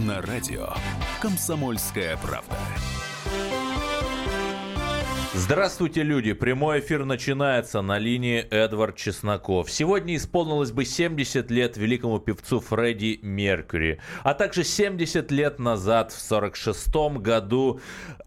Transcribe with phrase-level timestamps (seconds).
[0.00, 0.68] на радио
[1.20, 2.56] «Комсомольская правда».
[5.34, 6.32] Здравствуйте, люди!
[6.32, 9.70] Прямой эфир начинается на линии Эдвард Чесноков.
[9.70, 16.20] Сегодня исполнилось бы 70 лет великому певцу Фредди Меркьюри, а также 70 лет назад, в
[16.20, 17.80] 46 году,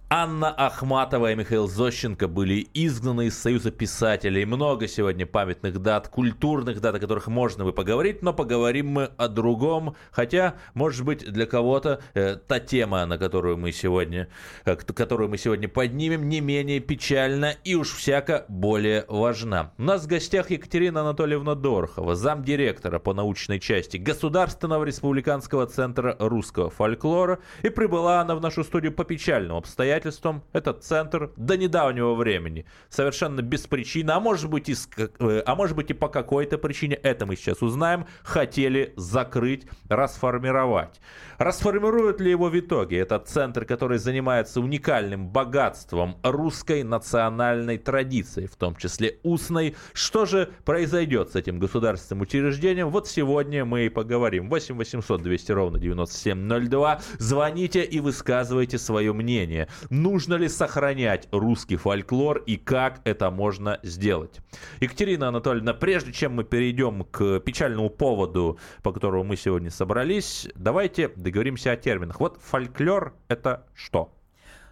[0.10, 4.46] Анна Ахматова и Михаил Зощенко были изгнаны из Союза писателей.
[4.46, 9.28] Много сегодня памятных дат, культурных дат, о которых можно бы поговорить, но поговорим мы о
[9.28, 9.96] другом.
[10.12, 14.28] Хотя, может быть, для кого-то э, та тема, на которую мы сегодня,
[14.66, 19.72] э, которую мы сегодня поднимем, не менее печальна и уж всяко более важна.
[19.80, 26.70] У нас в гостях Екатерина Анатольевна Дорохова, замдиректора по научной части Государственного республиканского центра русского
[26.70, 27.40] фольклора.
[27.64, 32.66] И прибыла она в нашу студию по печальному обстоятельству обстоятельствам этот центр до недавнего времени
[32.90, 36.96] совершенно без причины, а может быть и, э, а может быть и по какой-то причине,
[36.96, 41.00] это мы сейчас узнаем, хотели закрыть, расформировать.
[41.38, 48.56] Расформируют ли его в итоге этот центр, который занимается уникальным богатством русской национальной традиции, в
[48.56, 49.76] том числе устной?
[49.94, 52.90] Что же произойдет с этим государственным учреждением?
[52.90, 54.50] Вот сегодня мы и поговорим.
[54.50, 57.02] 8 800 200 ровно 9702.
[57.18, 59.68] Звоните и высказывайте свое мнение.
[59.90, 64.40] Нужно ли сохранять русский фольклор и как это можно сделать?
[64.80, 71.10] Екатерина Анатольевна, прежде чем мы перейдем к печальному поводу, по которому мы сегодня собрались, давайте
[71.10, 72.20] договоримся о терминах.
[72.20, 74.14] Вот фольклор– это что?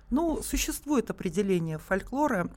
[0.09, 2.50] Ну, существует определение фольклора,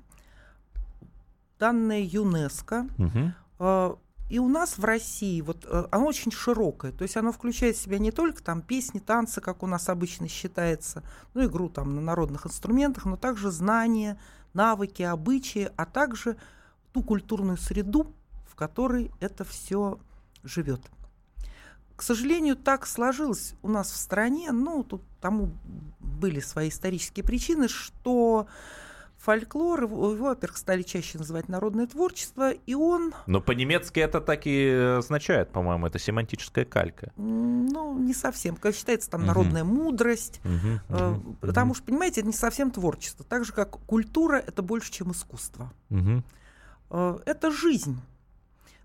[1.58, 2.88] данное ЮНЕСКО.
[2.98, 3.98] Угу.
[4.34, 7.80] И у нас в России вот э, оно очень широкое, то есть оно включает в
[7.80, 11.04] себя не только там песни, танцы, как у нас обычно считается,
[11.34, 14.18] ну игру там на народных инструментах, но также знания,
[14.52, 16.36] навыки, обычаи, а также
[16.92, 18.12] ту культурную среду,
[18.50, 20.00] в которой это все
[20.42, 20.80] живет.
[21.94, 25.52] К сожалению, так сложилось у нас в стране, ну тут тому
[26.00, 28.48] были свои исторические причины, что
[29.24, 33.14] фольклор, его, во-первых, стали чаще называть народное творчество, и он...
[33.26, 37.12] Но по-немецки это так и означает, по-моему, это семантическая калька.
[37.16, 38.56] Ну, не совсем.
[38.56, 39.72] Как считается, там, народная угу.
[39.72, 40.40] мудрость.
[40.44, 41.76] Угу, угу, потому угу.
[41.76, 43.24] что, понимаете, это не совсем творчество.
[43.24, 45.72] Так же, как культура, это больше, чем искусство.
[45.90, 46.22] Угу.
[47.24, 48.00] Это жизнь.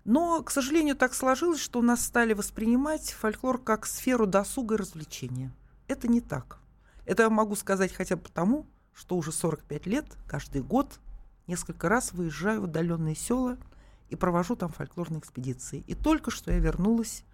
[0.04, 4.78] Но, к сожалению, так сложилось, что у нас стали воспринимать фольклор как сферу досуга и
[4.78, 5.52] развлечения.
[5.86, 6.58] Это не так.
[7.04, 8.66] Это я могу сказать хотя бы потому,
[9.00, 11.00] что уже 45 лет, каждый год,
[11.46, 13.56] несколько раз выезжаю в отдаленные села
[14.10, 15.82] и провожу там фольклорные экспедиции.
[15.86, 17.24] И только что я вернулась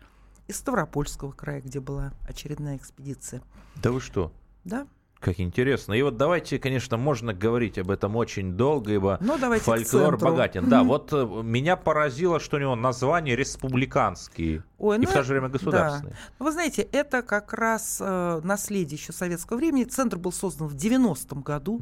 [0.46, 3.42] из Ставропольского края, где была очередная экспедиция.
[3.82, 4.32] Да вы что?
[4.62, 4.86] Да.
[5.18, 5.94] Как интересно.
[5.94, 10.68] И вот давайте, конечно, можно говорить об этом очень долго, ибо ну, фольклор богатен.
[10.68, 15.22] Да, вот э, меня поразило, что у него название республиканские Ой, ну, и в то
[15.22, 16.12] же время государственные.
[16.12, 16.18] Да.
[16.38, 19.84] Ну, вы знаете, это как раз э, наследие еще советского времени.
[19.84, 21.80] Центр был создан в 90-м году,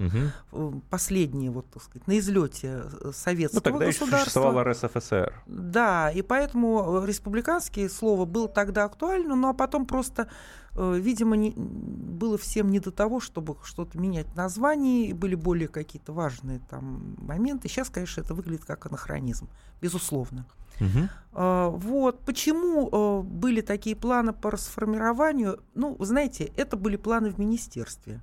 [0.52, 0.82] угу.
[0.90, 4.16] последний, вот, так сказать, на излете э, советского ну, тогда государства.
[4.16, 5.42] еще существовал РСФСР.
[5.46, 10.28] Да, и поэтому республиканские слово было тогда актуально, ну а потом просто
[10.76, 16.12] Э, видимо, не, было всем не до того, чтобы что-то менять название, были более какие-то
[16.12, 17.68] важные там моменты.
[17.68, 19.48] Сейчас, конечно, это выглядит как анахронизм,
[19.80, 20.46] безусловно.
[20.80, 21.08] Угу.
[21.32, 22.20] Вот.
[22.20, 25.60] Почему э, были такие планы по расформированию?
[25.74, 28.20] Ну, знаете, это были планы в министерстве.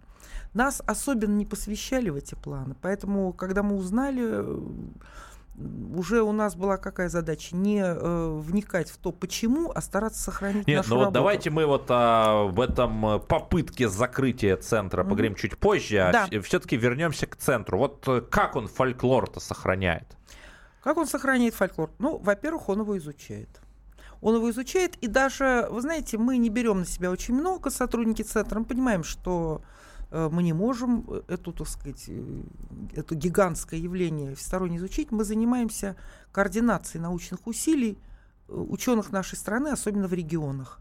[0.54, 2.76] Нас особенно не посвящали в эти планы.
[2.82, 4.46] Поэтому, когда мы узнали,
[5.96, 7.56] уже у нас была какая задача?
[7.56, 11.66] Не э, вникать в то, почему, а стараться сохранить Нет, нашу ну вот давайте мы
[11.66, 15.10] вот а, в этом э, попытке закрытия центра mm-hmm.
[15.10, 16.42] поговорим чуть позже, а да.
[16.42, 17.78] все-таки вернемся к центру.
[17.78, 20.18] Вот э, как он фольклор-то сохраняет?
[20.82, 21.92] Как он сохраняет фольклор?
[22.00, 23.62] Ну, во-первых, он его изучает.
[24.22, 28.22] Он его изучает, и даже, вы знаете, мы не берем на себя очень много сотрудники
[28.22, 29.64] центра, мы понимаем, что
[30.12, 32.44] Э, мы не можем э, эту, так сказать, э,
[32.94, 35.12] это гигантское явление всесторонне изучить.
[35.12, 35.96] Мы занимаемся
[36.32, 37.98] координацией научных усилий
[38.48, 40.80] ученых нашей страны, особенно в регионах.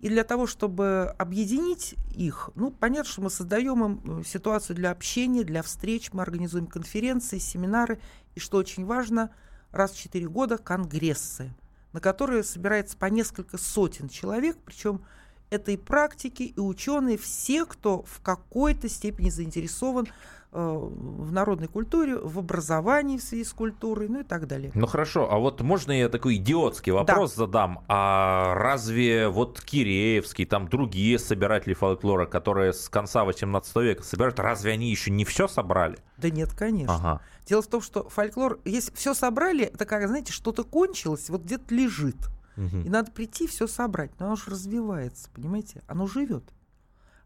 [0.00, 5.44] И для того, чтобы объединить их, ну, понятно, что мы создаем им ситуацию для общения,
[5.44, 8.00] для встреч, мы организуем конференции, семинары,
[8.34, 9.30] и, что очень важно,
[9.70, 11.52] раз в четыре года конгрессы,
[11.92, 15.04] на которые собирается по несколько сотен человек, причем
[15.50, 20.08] это и практики, и ученые, все, кто в какой-то степени заинтересован
[20.52, 24.70] в народной культуре, в образовании в связи с культурой, ну и так далее.
[24.74, 27.36] Ну хорошо, а вот можно я такой идиотский вопрос да.
[27.36, 27.84] задам?
[27.88, 34.72] А разве вот Киреевский, там другие собиратели фольклора, которые с конца 18 века собирают, разве
[34.72, 35.98] они еще не все собрали?
[36.18, 36.94] Да нет, конечно.
[36.94, 37.22] Ага.
[37.46, 41.74] Дело в том, что фольклор, если все собрали, это как, знаете, что-то кончилось, вот где-то
[41.74, 42.28] лежит.
[42.58, 42.82] Угу.
[42.84, 44.10] И надо прийти все собрать.
[44.18, 45.82] Но оно же развивается, понимаете?
[45.86, 46.44] Оно живет.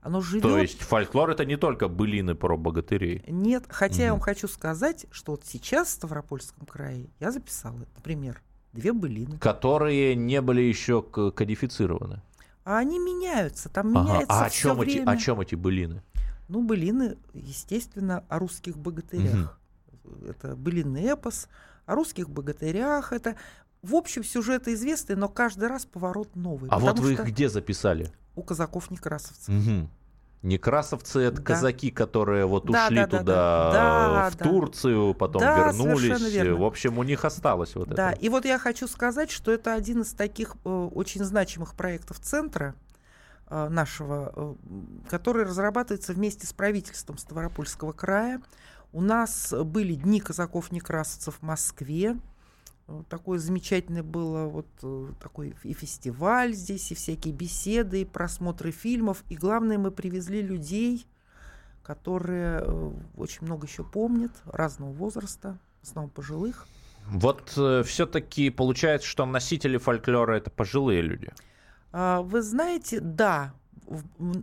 [0.07, 0.45] Оно живет.
[0.45, 3.25] То есть фольклор это не только былины про богатырей.
[3.27, 4.13] Нет, хотя я Мгм.
[4.13, 8.41] вам хочу сказать, что вот сейчас в Ставропольском крае я записала, например,
[8.73, 9.37] две былины.
[9.39, 12.23] Которые не были еще кодифицированы.
[12.65, 14.05] А они меняются, там Ага.
[14.13, 15.11] меняется А о чем, эти, время.
[15.11, 16.03] о чем эти былины?
[16.47, 19.59] Ну, былины, естественно, о русских богатырях.
[20.29, 21.49] Это былинный эпос
[21.85, 23.13] о русских богатырях.
[23.13, 23.35] Это,
[23.83, 26.71] в общем, сюжеты известные, но каждый раз поворот новый.
[26.71, 28.13] А вот вы что их где записали?
[28.37, 29.49] У казаков-некрасовцев.
[29.49, 29.91] Мгм.
[30.43, 31.43] Некрасовцы это Да.
[31.43, 33.73] казаки, которые вот Да, ушли да, да, туда да.
[33.73, 34.45] Да, в да.
[34.45, 36.57] Турцию, потом Да, вернулись.
[36.57, 38.21] В общем, у них осталось вот Да, это.
[38.21, 42.75] и вот я хочу сказать, что это один из таких э, очень значимых проектов центра
[43.49, 44.55] э, нашего, э,
[45.09, 48.41] который разрабатывается вместе с правительством Ставропольского края.
[48.93, 52.17] У нас были дни казаков-некрасовцев в Москве.
[52.89, 58.71] Э, Такое замечательное было вот э, такой и фестиваль здесь, и всякие беседы, и просмотры
[58.71, 59.25] фильмов.
[59.29, 61.07] И главное, мы привезли людей,
[61.83, 66.67] которые э, очень много еще помнят, разного возраста, в основном пожилых.
[67.09, 71.33] Вот все-таки получается, что носители фольклора это пожилые люди.
[71.93, 73.55] А, Вы знаете, да.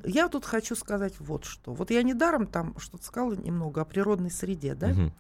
[0.06, 1.74] Я тут хочу сказать вот что.
[1.74, 4.88] Вот я недаром там что-то сказала немного о природной среде, да?
[4.88, 5.14] Мгм.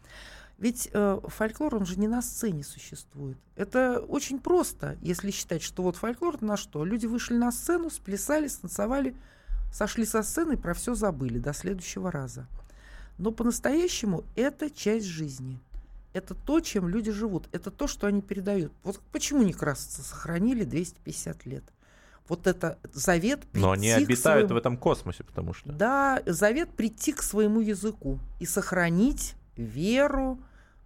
[0.63, 3.38] Ведь э, фольклор, он же не на сцене существует.
[3.57, 6.86] Это очень просто, если считать, что вот фольклор на что?
[6.86, 9.13] Люди вышли на сцену, сплясали, станцевали,
[9.74, 12.48] сошли со сцены и про все забыли до следующего раза.
[13.18, 15.60] Но по-настоящему это часть жизни.
[16.13, 17.50] Это то, чем люди живут.
[17.51, 18.71] Это то, что они передают.
[18.86, 21.66] Вот почему некрасовцы сохранили 250 лет?
[22.30, 25.74] Вот это завет Но они обитают своему- в этом космосе, потому что.
[25.74, 30.39] да, завет прийти к своему языку и сохранить веру,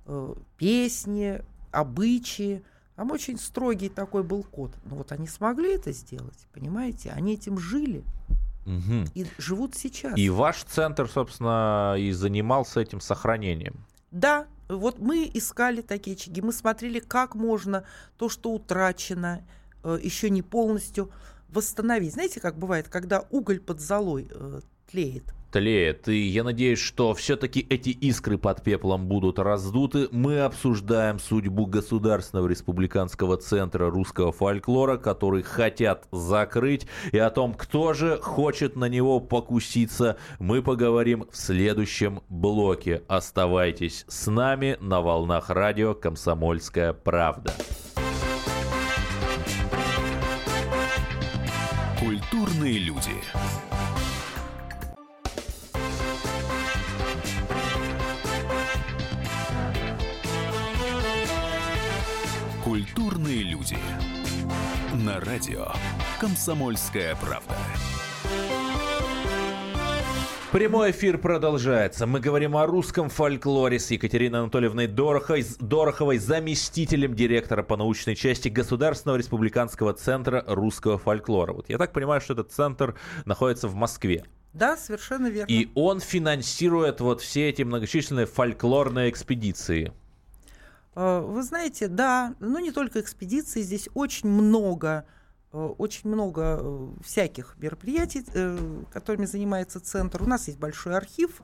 [0.07, 2.63] э, песни, обычаи.
[2.95, 4.71] Там очень строгий такой был код.
[4.85, 7.11] Но вот они смогли это сделать, понимаете?
[7.11, 8.03] Они этим жили
[8.65, 9.05] Мгм.
[9.13, 10.17] и живут сейчас.
[10.17, 13.85] И ваш центр, собственно, и занимался этим сохранением.
[14.11, 17.83] Да, вот мы искали такие очаги, мы смотрели, как можно
[18.17, 19.45] то, что утрачено,
[19.83, 21.11] э, еще не полностью
[21.49, 22.13] восстановить.
[22.13, 25.33] Знаете, как бывает, когда уголь под золой э, тлеет?
[25.51, 26.07] тлеет.
[26.07, 30.07] И я надеюсь, что все-таки эти искры под пеплом будут раздуты.
[30.11, 36.85] Мы обсуждаем судьбу Государственного республиканского центра русского фольклора, который хотят закрыть.
[37.11, 43.03] И о том, кто же хочет на него покуситься, мы поговорим в следующем блоке.
[43.07, 47.53] Оставайтесь с нами на волнах радио «Комсомольская правда».
[51.99, 53.11] Культурные люди.
[63.27, 63.77] Культурные люди.
[65.05, 65.67] На радио
[66.17, 67.55] «Комсомольская правда».
[70.53, 72.07] Прямой эфир продолжается.
[72.07, 78.47] Мы говорим о русском фольклоре с Екатериной Анатольевной Дороховой, Дороховой, заместителем директора по научной части
[78.47, 81.51] Государственного республиканского центра русского фольклора.
[81.51, 82.95] Вот я так понимаю, что этот центр
[83.25, 84.23] находится в Москве.
[84.53, 85.51] Да, совершенно верно.
[85.51, 89.91] И он финансирует вот все эти многочисленные фольклорные экспедиции.
[90.97, 95.05] Э, Вы знаете, да, ну не только экспедиции, здесь очень много,
[95.53, 98.25] э, очень много э, всяких мероприятий,
[98.91, 100.23] которыми занимается центр.
[100.23, 101.41] У нас есть большой архив,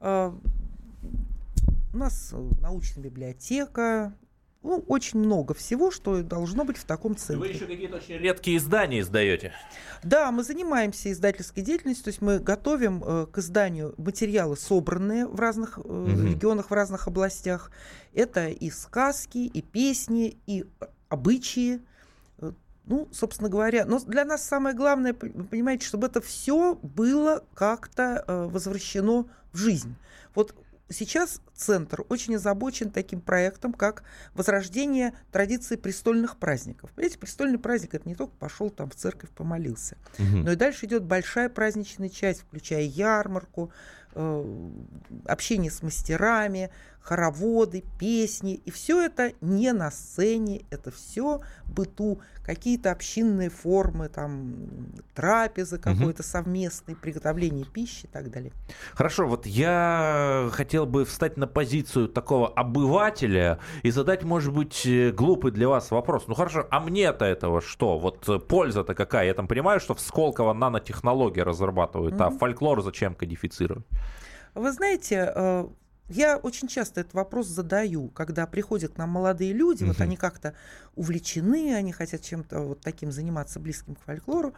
[0.00, 4.14] у нас научная библиотека,
[4.62, 7.50] ну, очень много всего, что должно быть в таком Вы центре.
[7.52, 9.52] еще какие-то очень редкие издания издаете.
[10.02, 15.38] Да, мы занимаемся издательской деятельностью, то есть мы готовим э, к изданию материалы, собранные в
[15.38, 16.26] разных э, Мгм.
[16.26, 17.70] регионах, в разных областях.
[18.14, 20.64] Это и сказки, и песни, и
[21.08, 21.80] обычаи.
[22.38, 22.52] Э,
[22.86, 28.24] Ну, собственно говоря, но для нас самое главное, вы понимаете, чтобы это все было как-то
[28.26, 29.94] э, возвращено в жизнь.
[30.34, 30.54] Вот
[30.92, 34.02] сейчас центр очень озабочен таким проектом, как
[34.34, 36.90] возрождение традиции престольных праздников.
[36.92, 40.44] Понимаете, престольный праздник это не только пошел там в церковь помолился, Мгм.
[40.44, 43.72] но и дальше идет большая праздничная часть, включая ярмарку,
[44.14, 44.70] э,
[45.26, 46.70] общение с мастерами,
[47.02, 48.54] хороводы, песни.
[48.64, 54.54] И все это не на сцене, это все быту, какие-то общинные формы, там
[55.14, 58.52] трапезы какой-то совместный, приготовление пищи и так далее.
[58.94, 65.10] Хорошо, вот я хотел бы встать на позицию такого обывателя и задать, может быть, э,
[65.10, 66.24] глупый для вас вопрос.
[66.28, 67.98] Ну хорошо, а мне-то этого что?
[67.98, 69.26] Вот э, польза-то какая?
[69.26, 72.38] Я там понимаю, что в Сколково нанотехнологии разрабатывают, а Мгм.
[72.38, 73.84] фольклор зачем кодифицировать?
[74.54, 75.66] Вы знаете, э,
[76.08, 80.02] я очень часто этот вопрос задаю, когда приходят к нам молодые люди, вот Мгм.
[80.04, 80.54] они как-то
[80.94, 84.54] увлечены, они хотят чем-то вот таким заниматься близким к фольклору.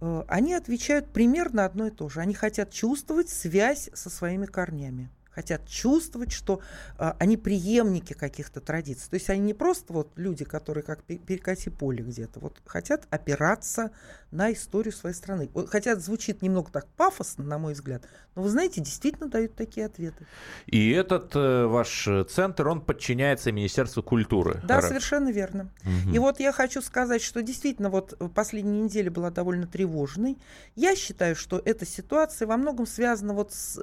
[0.00, 2.20] э, они отвечают примерно одно и то же.
[2.20, 6.60] Они хотят чувствовать связь со своими корнями хотят чувствовать, что
[6.96, 9.10] а, они преемники каких-то традиций.
[9.10, 13.90] То есть они не просто вот люди, которые как перекати поле где-то, вот хотят опираться
[14.30, 15.50] на историю своей страны.
[15.54, 19.86] Вот, хотя звучит немного так пафосно, на мой взгляд, но вы знаете, действительно дают такие
[19.86, 20.26] ответы.
[20.66, 24.60] И этот э, ваш центр, он подчиняется Министерству культуры.
[24.64, 24.82] Да, Ра...
[24.82, 25.70] совершенно верно.
[25.82, 26.14] Угу.
[26.14, 30.38] И вот я хочу сказать, что действительно вот последняя неделя была довольно тревожной.
[30.74, 33.80] Я считаю, что эта ситуация во многом связана вот с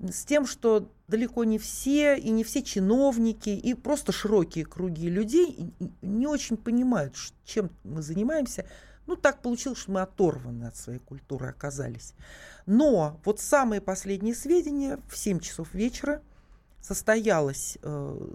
[0.00, 5.72] с тем, что далеко не все, и не все чиновники, и просто широкие круги людей
[6.02, 8.66] не очень понимают, чем мы занимаемся.
[9.06, 12.14] Ну, так получилось, что мы оторваны от своей культуры оказались.
[12.64, 16.22] Но вот самые последние сведения в 7 часов вечера
[16.80, 18.28] состоялось э,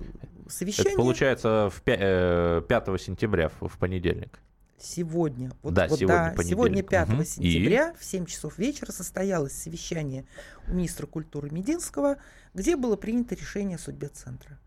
[0.47, 0.93] совещание.
[0.93, 4.39] Это получается в 5, э, 5 сентября, в, в понедельник.
[4.81, 7.23] Сегодня, вот, да, вот, сегодня, да, сегодня 5 угу.
[7.23, 7.97] сентября И?
[7.97, 10.25] в 7 часов вечера состоялось совещание
[10.67, 12.17] у министра культуры Мединского,
[12.53, 14.59] где было принято решение о судьбе центра.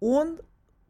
[0.00, 0.38] Он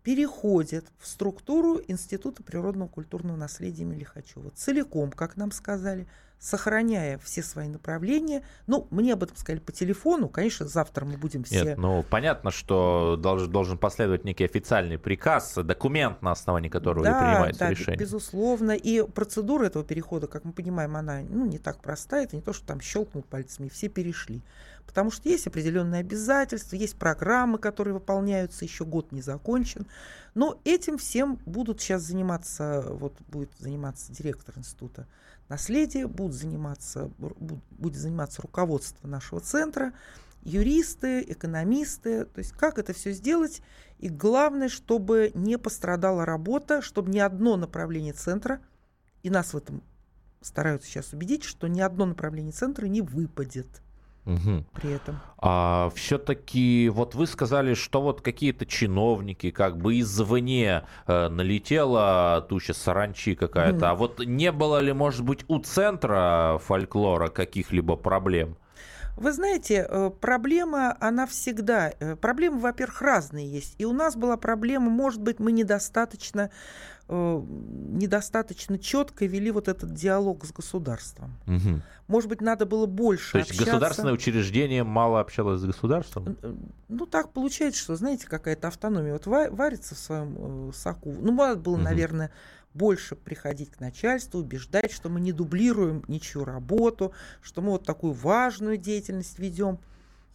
[0.02, 4.50] переходит в структуру Института природного культурного наследия имени Лихачева.
[4.54, 6.07] Целиком, как нам сказали,
[6.44, 8.42] сохраняя все свои направления.
[8.66, 10.28] Ну, мне об этом сказали по телефону.
[10.28, 11.64] Конечно, завтра мы будем все...
[11.64, 17.18] Нет, ну, понятно, что должен, должен последовать некий официальный приказ, документ, на основании которого да,
[17.18, 17.96] принимается да, решение.
[17.96, 18.72] безусловно.
[18.72, 22.24] И процедура этого перехода, как мы понимаем, она ну, не так простая.
[22.24, 24.42] Это не то, что там щелкнул пальцами, и все перешли.
[24.86, 29.86] Потому что есть определенные обязательства, есть программы, которые выполняются, еще год не закончен.
[30.34, 35.06] Но этим всем будут сейчас заниматься, вот будет заниматься директор института
[35.48, 39.92] наследия, будут заниматься, будет заниматься руководство нашего центра,
[40.42, 43.62] юристы, экономисты, то есть как это все сделать.
[43.98, 48.60] И главное, чтобы не пострадала работа, чтобы ни одно направление центра,
[49.22, 49.82] и нас в этом
[50.40, 53.84] стараются сейчас убедить, что ни одно направление центра не выпадет
[54.26, 54.64] угу.
[54.73, 55.21] при этом.
[55.38, 62.75] А все-таки вот вы сказали, что вот какие-то чиновники как бы извне э, налетела туча
[62.75, 63.76] саранчи какая-то.
[63.76, 63.85] Угу.
[63.87, 68.57] А вот не было ли, может быть, у центра фольклора каких-либо проблем?
[69.16, 71.92] Вы знаете, э, проблема, она всегда...
[72.00, 73.75] Э, проблемы, во-первых, разные есть.
[73.78, 76.50] И у нас была проблема, может быть, мы недостаточно
[77.06, 81.37] Э, недостаточно четко вели вот этот диалог с государством.
[81.47, 81.83] Угу.
[82.09, 83.73] Может быть, надо было больше То есть общаться.
[83.73, 86.38] государственное учреждение мало общалось с государством?
[86.88, 91.14] Ну, так получается, что, знаете, какая-то автономия вот варится в своем соку.
[91.21, 91.83] Ну, надо было, угу.
[91.83, 92.30] наверное,
[92.75, 98.12] больше приходить к начальству, убеждать, что мы не дублируем ничью работу, что мы вот такую
[98.12, 99.78] важную деятельность ведем.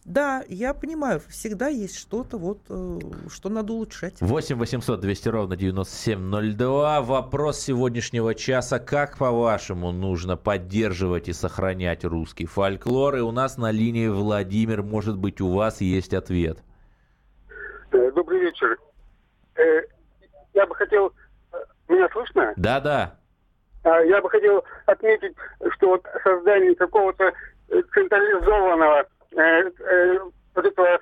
[0.06, 4.14] Да, я понимаю, всегда есть что-то, вот, э, что надо улучшать.
[4.20, 7.02] 8 800 200 ровно 9702.
[7.02, 8.78] Вопрос сегодняшнего часа.
[8.78, 13.16] Как, по-вашему, нужно поддерживать и сохранять русский фольклор?
[13.16, 14.82] И у нас на линии Владимир.
[14.82, 16.58] Может быть, у вас есть ответ.
[17.92, 18.78] Э, добрый вечер.
[19.56, 19.82] Э,
[20.54, 21.12] я бы хотел...
[21.90, 22.52] Меня слышно?
[22.56, 23.14] Да, да.
[24.04, 25.34] Я бы хотел отметить,
[25.74, 27.32] что вот создание какого-то
[27.94, 29.06] централизованного
[29.36, 30.18] Э, э,
[30.54, 30.98] вот этого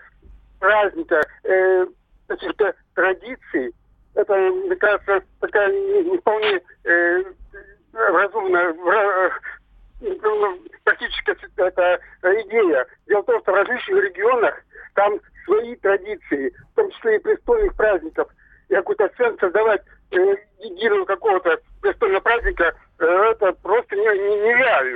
[0.60, 1.86] праздника, э,
[2.26, 3.74] каких-то традиций,
[4.14, 7.24] это, мне кажется, такая не вполне э,
[7.92, 8.74] разумная,
[10.00, 12.86] ну, практически это идея.
[13.06, 14.54] Дело в том, что в различных регионах
[14.94, 18.28] там свои традиции, в том числе и престольных праздников,
[18.68, 24.36] и какой-то центр создавать э, единого какого-то престольного праздника– это просто не, не,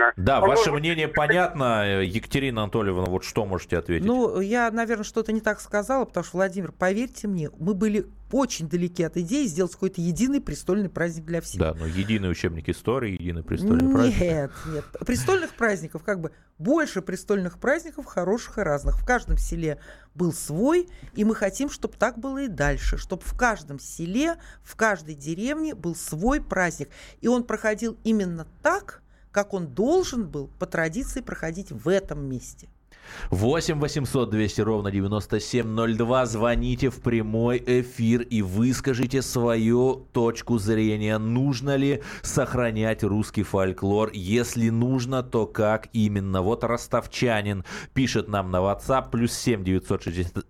[0.02, 0.12] нереально.
[0.16, 2.02] Да, а ваше мнение понятно.
[2.02, 4.06] Екатерина Анатольевна, вот что можете ответить?
[4.06, 8.66] Ну, я, наверное, что-то не так сказала, потому что, Владимир, поверьте мне, мы были очень
[8.68, 11.60] далеки от идеи сделать какой-то единый престольный праздник для всех.
[11.60, 14.20] Да, но единый учебник истории, единый престольный нет, праздник.
[14.20, 14.84] Нет, нет.
[15.06, 18.98] Престольных праздников, как бы больше престольных праздников, хороших и разных.
[18.98, 19.78] В каждом селе
[20.14, 24.76] был свой, и мы хотим, чтобы так было и дальше, чтобы в каждом селе, в
[24.76, 26.88] каждой деревне был свой праздник.
[27.20, 29.01] И он проходил именно так,
[29.32, 32.68] как он должен был по традиции проходить в этом месте.
[33.30, 36.26] 8 800 200 ровно 9702.
[36.26, 41.18] Звоните в прямой эфир и выскажите свою точку зрения.
[41.18, 44.10] Нужно ли сохранять русский фольклор?
[44.12, 46.42] Если нужно, то как именно?
[46.42, 50.44] Вот ростовчанин пишет нам на WhatsApp плюс 7 960,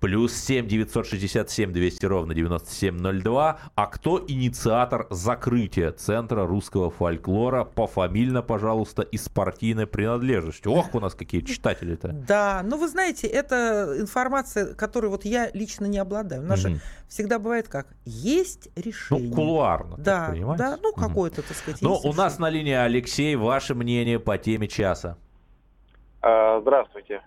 [0.00, 3.58] плюс 7 967 200 ровно 9702.
[3.74, 7.64] А кто инициатор закрытия Центра русского фольклора?
[7.64, 10.72] Пофамильно, пожалуйста, и с партийной принадлежностью.
[10.72, 12.08] Ох, у нас какие читатели читатели-то.
[12.08, 16.42] Да, но вы знаете, это информация, которой вот я лично не обладаю.
[16.42, 17.86] У нас же всегда бывает как?
[18.04, 19.28] Есть решение.
[19.30, 20.64] Ну, кулуарно, так Да, понимаете?
[20.64, 21.82] да, ну какое-то, так сказать.
[21.82, 23.36] Ну, у нас на линии Алексей.
[23.36, 25.16] Ваше мнение по теме часа.
[26.22, 27.22] Э, Здравствуйте.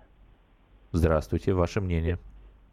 [0.91, 2.19] Здравствуйте, ваше мнение.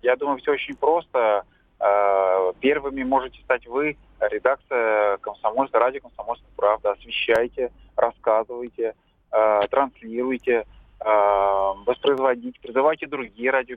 [0.03, 1.45] Я думаю, все очень просто.
[1.81, 6.93] Э, Первыми можете стать вы, редакция Комсомольска, радио Комсомольская правда.
[6.93, 8.95] Освещайте, рассказывайте,
[9.31, 10.65] э, транслируйте,
[11.01, 11.05] э,
[11.87, 13.77] воспроизводите, призывайте другие радио,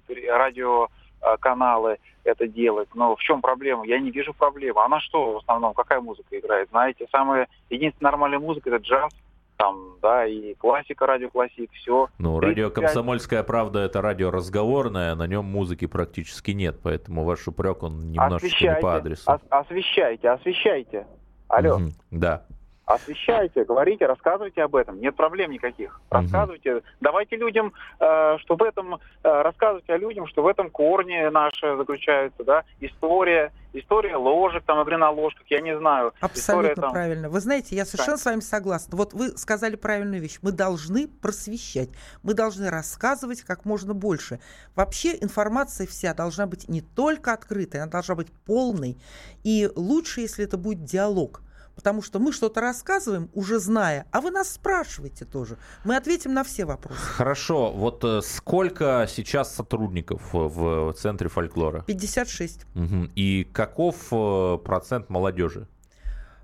[1.22, 2.90] радиоканалы это делать.
[2.94, 3.86] Но в чем проблема?
[3.86, 4.84] Я не вижу проблемы.
[4.84, 5.74] Она что в основном?
[5.74, 6.70] Какая музыка играет?
[6.70, 9.12] Знаете, самая единственная нормальная музыка это джаз,
[9.58, 12.08] там, да, и классика, радиоклассик, все.
[12.18, 12.74] Ну, радио 35.
[12.74, 18.64] «Комсомольская правда»— это радио разговорное, на нем музыки практически нет, поэтому ваш упрек, он немножечко
[18.76, 19.32] не по адресу.
[19.32, 21.06] ос- освещайте, освещайте.
[21.48, 22.46] Алло, Мгм, Да.
[22.94, 25.00] Освещайте, говорите, рассказывайте об этом.
[25.00, 26.00] Нет проблем никаких.
[26.10, 26.82] Рассказывайте.
[27.00, 31.76] Давайте людям, э, что в этом, э, рассказывайте о людям, что в этом корне наше
[31.78, 36.14] заключается, да, история, история ложек, там, игры на ложках, я не знаю.
[36.20, 37.30] Абсолютно История, там, правильно.
[37.30, 38.98] Вы знаете, я совершенно с вами согласна.
[38.98, 40.40] Вот вы сказали правильную вещь.
[40.42, 41.90] Мы должны просвещать.
[42.24, 44.40] Мы должны рассказывать как можно больше.
[44.76, 48.98] Вообще информация вся должна быть не только открытой, она должна быть полной.
[49.44, 51.42] И лучше, если это будет диалог.
[51.82, 55.58] Потому что мы что-то рассказываем, уже зная, а вы нас спрашиваете тоже.
[55.84, 57.00] Мы ответим на все вопросы.
[57.02, 61.82] Хорошо, вот э, сколько сейчас сотрудников в, Центре фольклора?
[61.88, 62.68] 56.
[62.76, 63.12] Мгм.
[63.16, 65.68] И каков э, процент молодежи?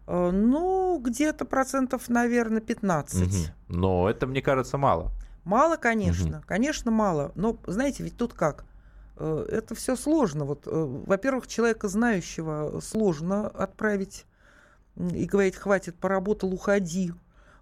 [0.07, 3.21] Э, Ну, где-то процентов, наверное, 15.
[3.21, 3.77] Мгм.
[3.79, 5.11] Но это, мне кажется, мало.
[5.43, 7.31] Мало, конечно, конечно, мало.
[7.35, 8.65] Но знаете, ведь тут как?
[9.17, 10.45] Это все сложно.
[10.45, 14.25] Вот, во-первых, человека знающего сложно отправить
[14.97, 17.13] и говорить, хватит, поработал, уходи.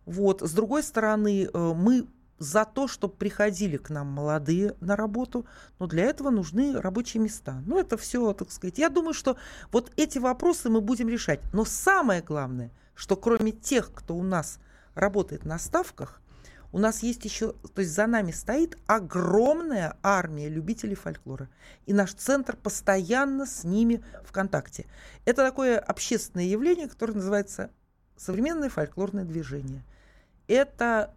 [0.05, 0.41] Вот.
[0.41, 5.45] С другой стороны, э, мы за то, чтобы приходили к нам молодые на работу,
[5.79, 7.61] но для этого нужны рабочие места.
[7.65, 8.77] Ну, это все, так сказать.
[8.77, 9.37] Я думаю, что
[9.71, 11.39] вот эти вопросы мы будем решать.
[11.53, 14.59] Но самое главное, что кроме тех, кто у нас
[14.95, 16.21] работает на ставках,
[16.75, 21.47] у нас есть еще, то есть за нами стоит огромная армия любителей фольклора.
[21.85, 24.85] И наш центр постоянно с ними в контакте.
[25.23, 27.71] Это такое общественное явление, которое называется
[28.17, 29.85] современное фольклорное движение.
[30.47, 31.13] Это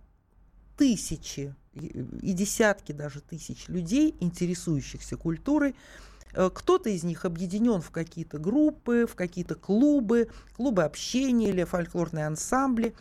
[0.76, 5.74] тысячи и десятки даже тысяч людей, интересующихся культурой.
[6.34, 12.28] Э, Кто-то из них объединен в какие-то группы, в какие-то клубы, клубы общения или фольклорные
[12.28, 12.94] ансамбли.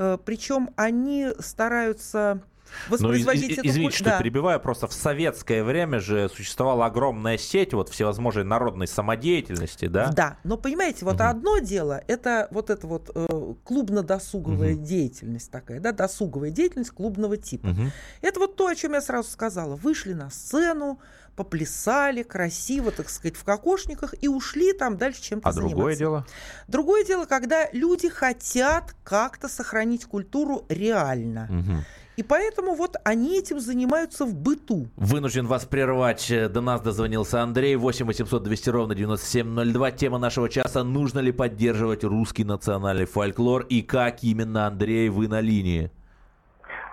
[0.00, 2.40] Э, Причем они стараются
[2.88, 4.18] Ну, из- воспроизводить из- эту извините, что Да.
[4.18, 10.10] перебиваю, просто в советское время же существовала огромная сеть вот всевозможной народной самодеятельности, да?
[10.12, 11.26] Да, но понимаете, вот Мгм.
[11.28, 13.26] одно дело это вот это вот э,
[13.64, 14.84] клубно-досуговая Мгм.
[14.84, 17.68] деятельность такая, да, досуговая деятельность клубного типа.
[17.68, 17.90] Мгм.
[18.22, 19.76] Это вот то, о чем я сразу сказала.
[19.76, 20.98] Вышли на сцену,
[21.44, 25.76] поплясали красиво, так сказать, в кокошниках и ушли там дальше чем-то А заниматься.
[25.76, 26.26] другое дело?
[26.68, 31.46] Другое дело, когда люди хотят как-то сохранить культуру реально.
[31.48, 31.84] Мгм.
[32.16, 34.88] И поэтому вот они этим занимаются в быту.
[34.96, 36.30] Вынужден вас прервать.
[36.30, 37.76] Э, До нас дозвонился Андрей.
[37.76, 39.90] 8 800 200 ровно 9702.
[39.92, 40.84] Тема нашего часа.
[40.84, 43.62] Нужно ли поддерживать русский национальный фольклор?
[43.70, 45.90] И как именно, Андрей, вы на линии?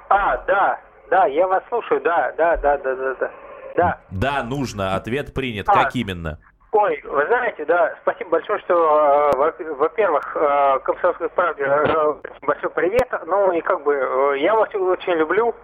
[0.10, 0.80] А, да,
[1.10, 3.32] да, я вас слушаю, да, да, да, да, да, да.
[3.78, 4.00] Да.
[4.12, 4.96] Да, нужно.
[4.96, 5.70] Ответ принят.
[5.70, 5.74] А.
[5.74, 6.40] Как именно?
[6.74, 8.74] Ой, вы знаете, да, спасибо большое, что,
[9.34, 13.08] э, во- во-первых, э, Комсомольской правде э, большой привет.
[13.26, 15.56] Ну и как бы я вас очень люблю.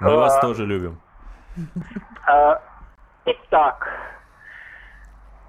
[0.00, 0.40] Мы вас А.
[0.42, 1.00] тоже любим.
[2.28, 2.56] Э,
[3.24, 3.88] Итак,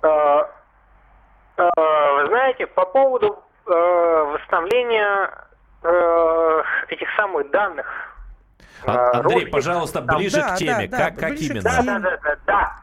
[0.04, 0.41] э,
[1.58, 5.30] вы знаете, по поводу восстановления
[6.89, 7.86] этих самых данных.
[8.86, 10.88] А- Андрей, пожалуйста, ближе да, к теме.
[10.88, 11.62] да, как да, как ближе именно?
[11.63, 12.76] Да, да, да, да, да.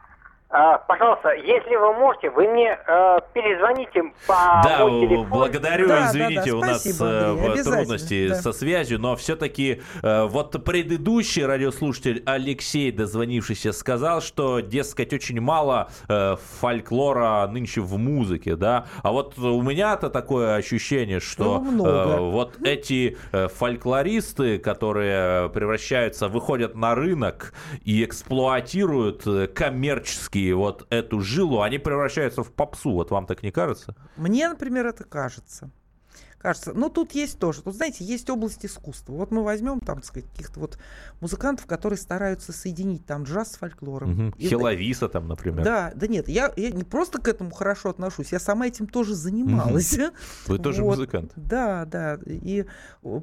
[0.51, 4.87] А, пожалуйста, если вы можете, вы мне э, перезвоните по Да,
[5.29, 8.35] благодарю, Да, да, извините, да, у нас спасибо, э, Андрей, трудности да.
[8.35, 16.35] со связью, но все-таки вот предыдущий радиослушатель Алексей, дозвонившийся, сказал, что, дескать, очень мало э,
[16.59, 23.17] фольклора нынче в музыке, да, а вот у меня-то такое ощущение, что э, вот эти
[23.31, 29.47] э, фольклористы, которые превращаются, выходят на рынок и эксплуатируют э,
[30.39, 33.95] коммерчески вот эту жилу, они превращаются в попсу, вот вам так не кажется?
[34.17, 35.69] Мне, например, это кажется.
[36.39, 36.73] Кажется.
[36.73, 37.61] Но тут есть тоже.
[37.61, 39.13] Тут, знаете, есть область искусства.
[39.13, 40.79] Вот мы возьмем там, так сказать, каких-то вот
[41.21, 44.11] музыкантов, которые стараются соединить там джаз с фольклором.
[44.11, 44.33] Мгм.
[44.37, 45.63] И- Хиловиса там, например.
[45.63, 49.13] Да, да нет, я, я не просто к этому хорошо отношусь, я сама этим тоже
[49.15, 49.97] занималась.
[50.47, 50.91] Вы тоже Вот.
[50.97, 51.33] музыкант.
[51.35, 52.17] Да, да.
[52.25, 52.65] И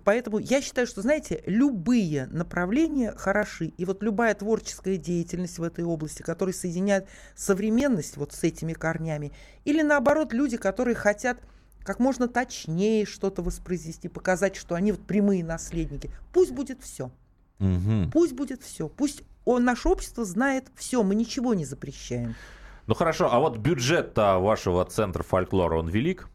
[0.04, 3.66] поэтому я считаю, что, знаете, любые направления хороши.
[3.66, 9.32] И вот любая творческая деятельность в этой области, которая соединяет современность вот с этими корнями,
[9.64, 11.38] или наоборот, люди, которые хотят
[11.86, 16.10] как можно точнее что-то воспроизвести, показать, что они вот прямые наследники.
[16.32, 17.12] Пусть будет все.
[17.60, 18.10] Мгм.
[18.12, 18.88] Пусть будет все.
[18.88, 21.02] Пусть о, наше общество знает все.
[21.04, 22.34] Мы ничего не запрещаем.
[22.88, 26.28] Ну хорошо, а вот бюджет-то вашего центра фольклора, он велик?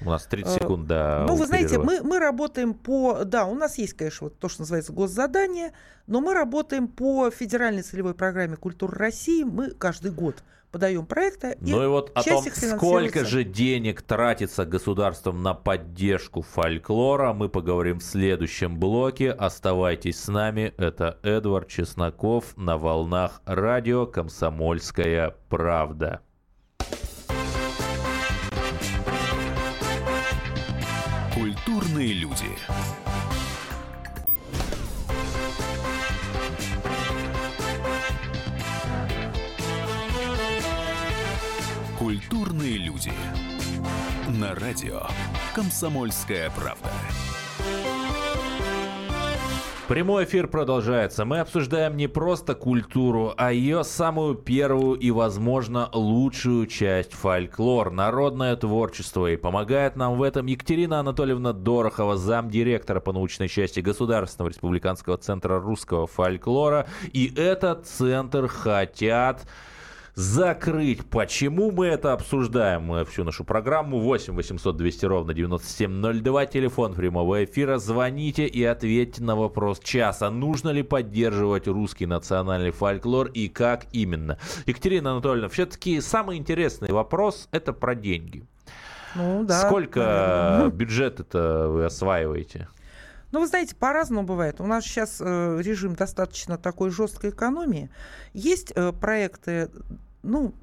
[0.00, 3.24] У нас 30 Э, секунд до Ну, вы знаете, мы, мы работаем по...
[3.24, 5.72] Да, у нас есть, конечно, вот то, что называется госзадание,
[6.06, 9.44] но мы работаем по федеральной целевой программе «Культура России».
[9.44, 10.42] Мы каждый год
[10.74, 11.56] подаем проекты.
[11.60, 17.48] Ну и вот о том, их сколько же денег тратится государством на поддержку фольклора, мы
[17.48, 19.30] поговорим в следующем блоке.
[19.30, 20.74] Оставайтесь с нами.
[20.76, 26.22] Это Эдвард Чесноков на волнах радио «Комсомольская правда».
[31.36, 32.50] Культурные люди.
[42.04, 43.10] Культурные люди.
[44.38, 45.04] На радио
[45.54, 46.90] Комсомольская правда.
[49.88, 51.24] Прямой эфир продолжается.
[51.24, 58.54] Мы обсуждаем не просто культуру, а ее самую первую и, возможно, лучшую часть фольклор, народное
[58.56, 59.26] творчество.
[59.28, 65.58] И помогает нам в этом Екатерина Анатольевна Дорохова, замдиректора по научной части Государственного республиканского центра
[65.58, 66.86] русского фольклора.
[67.14, 69.46] И этот центр хотят
[70.14, 71.04] закрыть.
[71.06, 74.00] Почему мы это обсуждаем всю нашу программу?
[74.00, 77.78] 8 800 200 ровно 9702, телефон прямого эфира.
[77.78, 80.30] Звоните и ответьте на вопрос часа.
[80.30, 84.38] Нужно ли поддерживать русский национальный фольклор и как именно?
[84.66, 88.44] Екатерина Анатольевна, все-таки самый интересный вопрос– это про деньги.
[89.14, 92.68] Ну, да, Сколько бюджет это вы осваиваете?
[93.34, 94.60] Ну, вы знаете, по-разному бывает.
[94.60, 97.90] У нас сейчас э, режим достаточно такой жесткой экономии.
[98.32, 99.70] Есть э, проекты,
[100.22, 100.54] ну,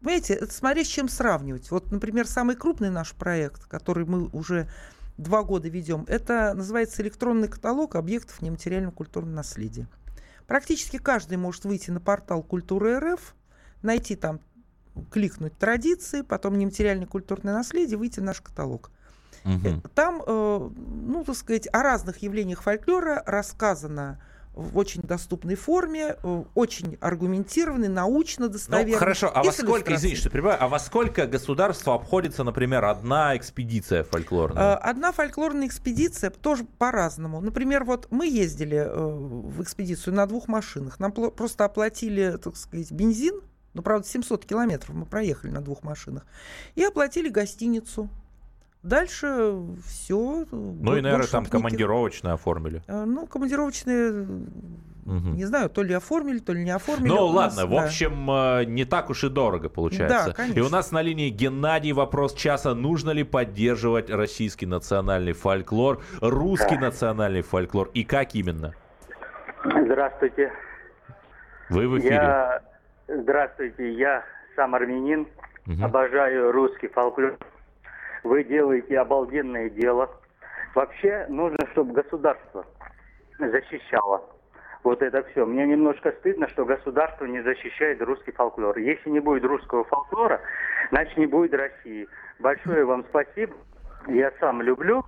[0.00, 1.70] понимаете, это с чем сравнивать.
[1.70, 4.70] Вот, например, самый крупный наш проект, который мы уже
[5.18, 9.86] два года ведем, это называется электронный каталог объектов нематериального культурного наследия.
[10.46, 13.34] Практически каждый может выйти на портал Культуры РФ,
[13.82, 14.40] найти там,
[15.10, 18.90] кликнуть традиции, потом нематериальное культурное наследие, выйти в наш каталог.
[19.44, 19.82] Мгм.
[19.94, 20.70] Там, э,
[21.06, 24.18] ну, так сказать, о разных явлениях фольклора рассказано
[24.54, 28.92] в очень доступной форме, э, очень аргументированной, научно достоверной.
[28.92, 33.36] Ну, хорошо, а во сколько, извините, что перебиваю, а во сколько государство обходится, например, одна
[33.36, 34.76] экспедиция фольклорная?
[34.76, 37.40] Одна фольклорная экспедиция тоже по-разному.
[37.40, 41.00] Например, вот мы ездили в экспедицию на двух машинах.
[41.00, 43.40] Нам просто оплатили, так сказать, бензин.
[43.74, 46.24] Ну, правда, 700 километров мы проехали на двух машинах.
[46.76, 48.08] И оплатили гостиницу.
[48.84, 49.54] Дальше
[49.86, 50.44] все.
[50.52, 52.82] Ну и, наверное, там командировочно оформили.
[52.86, 54.12] Э, Ну, командировочные,
[55.06, 55.36] Мгм.
[55.36, 57.08] не знаю, то ли оформили, то ли не оформили.
[57.08, 57.84] Ну У нас, ладно, в да.
[57.84, 60.26] общем, э, не так уж и дорого получается.
[60.28, 60.58] Да, конечно.
[60.58, 62.74] И у нас на линии Геннадий вопрос часа.
[62.74, 68.74] Нужно ли поддерживать российский национальный фольклор, русский национальный фольклор и как именно?
[69.64, 70.52] Здравствуйте.
[71.70, 72.14] Вы в эфире.
[72.16, 72.60] Я...
[73.08, 74.24] Здравствуйте, я
[74.56, 75.26] сам армянин,
[75.66, 75.84] Мгм.
[75.84, 77.38] обожаю русский фольклор.
[78.24, 80.10] Вы делаете обалденное дело.
[80.74, 82.66] Вообще нужно, чтобы государство
[83.38, 84.24] защищало
[84.82, 85.44] вот это все.
[85.44, 88.78] Мне немножко стыдно, что государство не защищает русский фольклор.
[88.78, 90.40] Если не будет русского фольклора,
[90.90, 92.08] значит не будет России.
[92.38, 93.54] Большое вам спасибо.
[94.08, 95.04] Я сам люблю.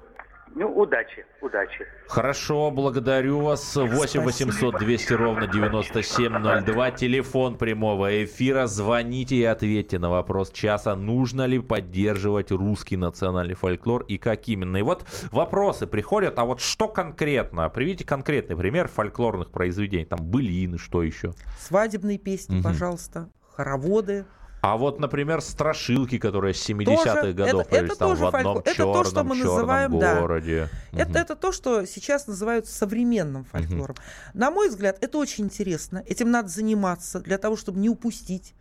[0.58, 1.84] Ну, удачи, удачи.
[2.08, 3.76] Хорошо, благодарю вас.
[3.76, 6.90] 8 800 200 ровно 9702.
[6.92, 8.66] Телефон прямого эфира.
[8.66, 10.96] Звоните и ответьте на вопрос часа.
[10.96, 14.78] Нужно ли поддерживать русский национальный фольклор и как именно?
[14.78, 17.68] И вот вопросы приходят, а вот что конкретно?
[17.68, 20.06] Приведите конкретный пример фольклорных произведений.
[20.06, 21.34] Там былины, что еще?
[21.60, 22.62] Свадебные песни, Мгм.
[22.62, 24.24] пожалуйста, хороводы.
[24.72, 28.26] А вот, например, страшилки, которые с 70-х Тоже, годов это- появились это там в тоже
[28.26, 28.62] одном фольклор.
[28.64, 30.20] Это то, что черном, мы черном называем, да.
[30.20, 30.68] городе.
[30.92, 31.16] Это, Мгм.
[31.18, 33.94] это то, что сейчас называют современным фольклором.
[34.34, 36.02] На мой взгляд, это очень интересно.
[36.06, 38.54] Этим надо заниматься для того, чтобы не упустить.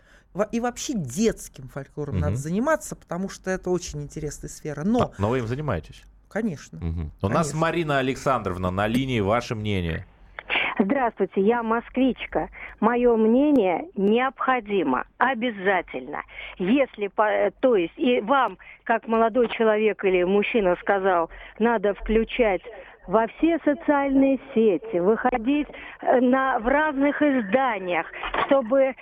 [0.51, 2.41] И вообще детским фольклором надо Мгм.
[2.41, 4.83] заниматься, потому что это очень интересная сфера.
[4.83, 6.03] Но, А, но вы им занимаетесь?
[6.29, 6.77] конечно.
[6.79, 7.11] Мгм.
[7.21, 7.59] У нас Конечно.
[7.59, 9.21] Марина Александровна на линии.
[9.21, 10.05] Ваше мнение?
[10.77, 12.49] Здравствуйте, я москвичка.
[12.81, 16.21] Мое мнение необходимо, обязательно.
[16.57, 17.09] Если,
[17.61, 22.61] то есть, и вам, как молодой человек или мужчина сказал, надо включать
[23.07, 25.67] во все социальные сети, выходить
[26.01, 28.07] э, на, в разных изданиях,
[28.45, 28.95] чтобы, э,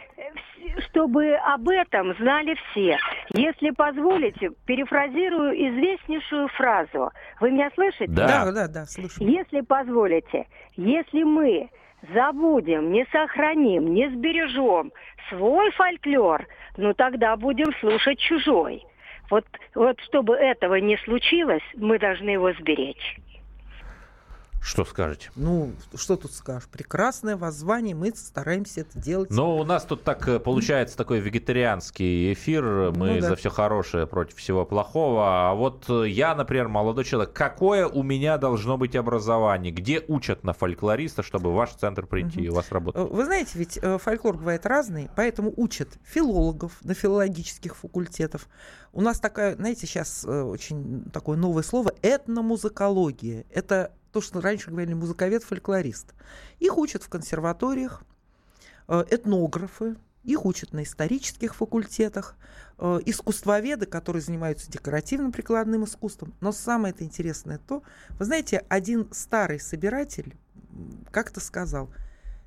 [0.90, 2.98] чтобы об этом знали все.
[3.34, 7.12] Если позволите, перефразирую известнейшую фразу.
[7.40, 8.08] Вы меня слышите?
[8.08, 9.24] Да, да, да, да слышу.
[9.24, 11.70] Если позволите, если мы
[12.14, 14.92] забудем, не сохраним, не сбережем
[15.30, 16.46] свой фольклор,
[16.78, 18.84] ну тогда будем слушать чужой.
[19.30, 23.18] Вот, вот чтобы этого не случилось, мы должны его сберечь.
[24.64, 25.30] Что скажете?
[25.36, 26.70] Ну, что тут скажешь?
[26.70, 29.30] Прекрасное воззвание, мы стараемся это делать.
[29.30, 33.30] Но у нас тут так э, получается такой вегетарианский эфир, мы ну, да.
[33.30, 35.50] за все хорошее против всего плохого.
[35.50, 39.74] А вот э, я, например, молодой человек, какое у меня должно быть образование?
[39.74, 42.46] Где учат на фольклориста, чтобы в ваш центр прийти угу.
[42.46, 43.02] и у вас работать?
[43.02, 48.44] Э, вы знаете, ведь фольклор бывает разный, поэтому учат филологов на филологических факультетах.
[48.94, 53.44] У нас такая, знаете, сейчас очень такое новое слово этномузыкология.
[53.50, 56.14] Это то, что раньше говорили музыковед-фольклорист.
[56.60, 58.04] Их учат в консерваториях,
[58.88, 62.36] э, этнографы, их учат на исторических факультетах,
[62.78, 66.34] э, искусствоведы, которые занимаются декоративным прикладным искусством.
[66.40, 67.84] Но самое это интересное то,
[68.20, 70.38] вы знаете, один старый собиратель
[71.12, 71.90] как-то сказал,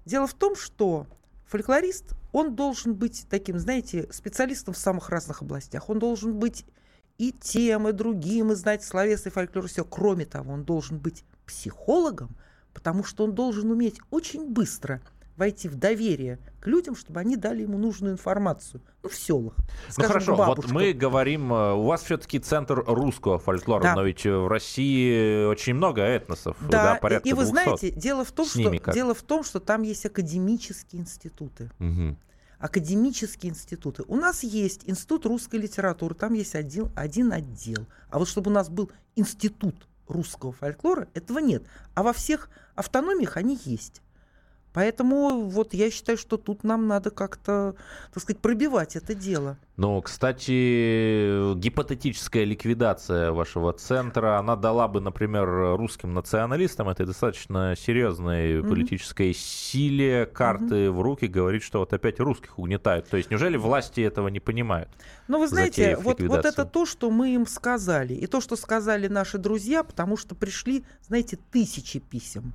[0.05, 1.07] дело в том, что
[1.47, 5.89] фольклорист, он должен быть таким, знаете, специалистом в самых разных областях.
[5.91, 6.65] Он должен быть
[7.19, 9.85] и тем, и другим, и знать словесный фольклор, все.
[9.85, 12.37] Кроме того, он должен быть психологом,
[12.75, 15.01] потому что он должен уметь очень быстро
[15.37, 18.83] войти в доверие к людям, чтобы они дали ему нужную информацию.
[19.03, 19.55] Ну, в селах.
[19.89, 23.95] Скажем, ну хорошо, вот мы говорим, э, у вас все-таки центр русского фольклора, да.
[23.95, 27.51] но ведь в России очень много этносов, да, да порядка и, и вы 200.
[27.53, 31.71] знаете, дело в том, что дело в том, что там есть академические институты.
[31.79, 32.17] Угу.
[32.59, 34.03] Академические институты.
[34.09, 37.87] У нас есть институт русской литературы, там есть один, один отдел.
[38.09, 41.65] А вот чтобы у нас был институт русского фольклора, этого нет.
[41.95, 44.03] А во всех автономиях они есть.
[44.77, 47.77] Поэтому вот я считаю, что тут нам надо как-то,
[48.13, 49.57] так сказать, пробивать это дело.
[49.79, 58.59] Ну, кстати, гипотетическая ликвидация вашего центра, она дала бы, например, русским националистам этой достаточно серьезной
[58.61, 58.69] mm-hmm.
[58.69, 60.91] политической силе карты mm-hmm.
[60.91, 63.09] в руки говорить, что вот опять русских угнетают.
[63.09, 64.91] То есть неужели власти этого не понимают?
[65.27, 69.09] Ну, вы знаете, вот, вот это то, что мы им сказали, и то, что сказали
[69.09, 72.53] наши друзья, потому что пришли, знаете, тысячи писем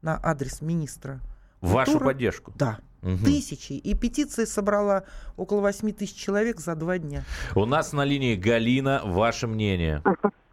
[0.00, 1.20] на адрес министра
[1.60, 2.12] Вашу культуры.
[2.12, 2.52] поддержку?
[2.56, 2.78] Да.
[3.02, 3.24] Угу.
[3.24, 3.72] Тысячи.
[3.72, 5.04] И петиция собрала
[5.36, 7.22] около 8 тысяч человек за два дня.
[7.54, 9.02] У нас на линии Галина.
[9.04, 10.02] Ваше мнение?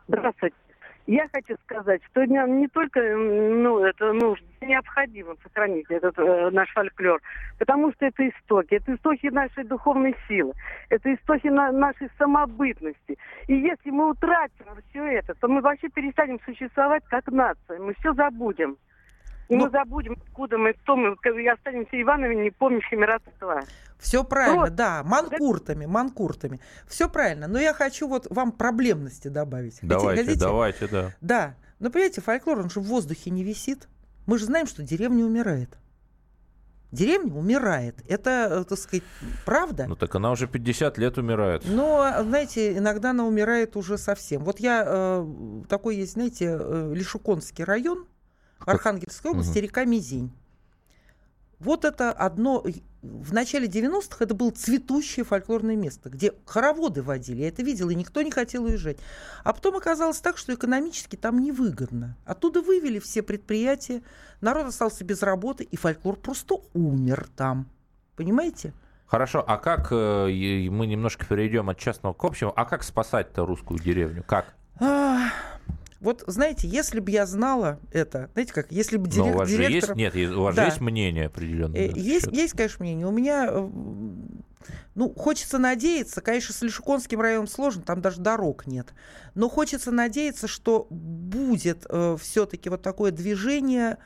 [0.08, 0.56] Здравствуйте.
[1.08, 6.68] Я хочу сказать, что не, не только ну, это нужно, необходимо сохранить этот э, наш
[6.74, 7.22] фольклор,
[7.60, 10.54] потому что это истоки, это истоки нашей духовной силы,
[10.90, 13.20] это истоки на, нашей самобытности.
[13.48, 18.12] И если мы утратим все это, то мы вообще перестанем существовать как нация, мы все
[18.16, 18.76] забудем.
[19.48, 23.62] И ну, мы забудем, откуда мы, кто мы, и останемся Ивановыми, не помнящими родства.
[24.00, 24.76] Все правильно, вот.
[24.76, 26.60] да, манкуртами, манкуртами.
[26.88, 27.48] Все правильно.
[27.48, 29.80] Но я хочу вот вам проблемности добавить.
[29.82, 30.40] Давайте, Хотите?
[30.40, 31.12] давайте, да.
[31.22, 31.56] Да.
[31.80, 33.88] Но понимаете, фольклор, он же в воздухе не висит.
[34.26, 35.78] Мы же знаем, что деревня умирает.
[36.92, 38.02] Деревня умирает.
[38.08, 39.04] Это, э, так сказать,
[39.46, 39.86] правда.
[39.88, 41.64] Ну так она уже 50 лет умирает.
[41.66, 44.44] Но, знаете, иногда она умирает уже совсем.
[44.44, 45.28] Вот я, э,
[45.68, 48.06] такой есть, знаете, э, Лишуконский район,
[48.60, 49.60] Архангельской области, угу.
[49.60, 50.32] река Мизень.
[51.60, 52.64] Вот это одно...
[53.02, 57.42] В начале 90-х это было цветущее фольклорное место, где хороводы водили.
[57.42, 58.98] Я это видела, и никто не хотел уезжать.
[59.44, 62.18] А потом оказалось так, что экономически там невыгодно.
[62.26, 64.02] Оттуда вывели все предприятия,
[64.42, 67.70] народ остался без работы, и фольклор просто умер там.
[68.16, 68.74] Понимаете?
[69.06, 73.80] Хорошо, а как, э, мы немножко перейдем от частного к общему, а как спасать-то русскую
[73.80, 74.24] деревню?
[74.24, 74.56] Как?
[76.06, 79.50] Вот, знаете, если бы я знала это, знаете как, если бы дирек, Но у вас
[79.50, 79.96] директор...
[79.96, 80.62] Же есть, нет, у вас да.
[80.62, 81.80] же есть мнение определенное.
[81.80, 83.08] Э, есть, есть, конечно, мнение.
[83.08, 83.70] У меня, э,
[84.94, 88.94] ну, хочется надеяться, конечно, с Лешуконским районом сложно, там даже дорог нет.
[89.34, 93.98] Но хочется надеяться, что будет э, все-таки вот такое движение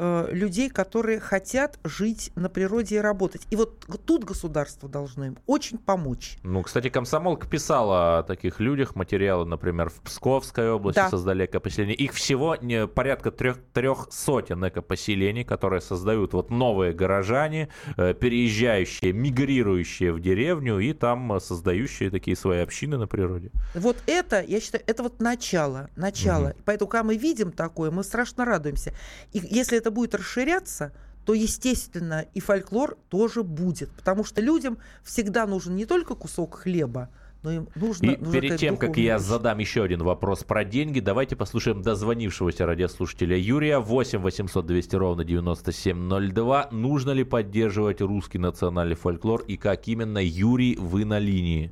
[0.00, 3.42] Э, людей, которые хотят жить на природе и работать.
[3.50, 6.38] И вот тут государство должно им очень помочь.
[6.44, 11.10] Ну, кстати, комсомолка писала о таких людях материалы, например, в Псковской области да.
[11.10, 11.96] создали экопоселение.
[11.96, 19.12] Их всего не, порядка трех, трех сотен экопоселений, которые создают вот новые горожане, э, переезжающие,
[19.12, 23.50] мигрирующие в деревню и там создающие такие свои общины на природе.
[23.74, 26.50] Вот это, я считаю, это вот начало, начало.
[26.50, 26.56] Угу.
[26.66, 28.92] Поэтому, когда мы видим такое, мы страшно радуемся.
[29.32, 30.92] И если это это будет расширяться,
[31.24, 33.90] то, естественно, и фольклор тоже будет.
[33.92, 37.08] Потому что людям всегда нужен не только кусок хлеба,
[37.42, 38.10] но им нужно...
[38.10, 39.22] И нужна перед тем, как я вещь.
[39.22, 43.78] задам еще один вопрос про деньги, давайте послушаем дозвонившегося радиослушателя Юрия.
[43.78, 46.68] 8 800 200 ровно 9702.
[46.70, 51.70] Нужно ли поддерживать русский национальный фольклор и как именно, Юрий, вы на линии?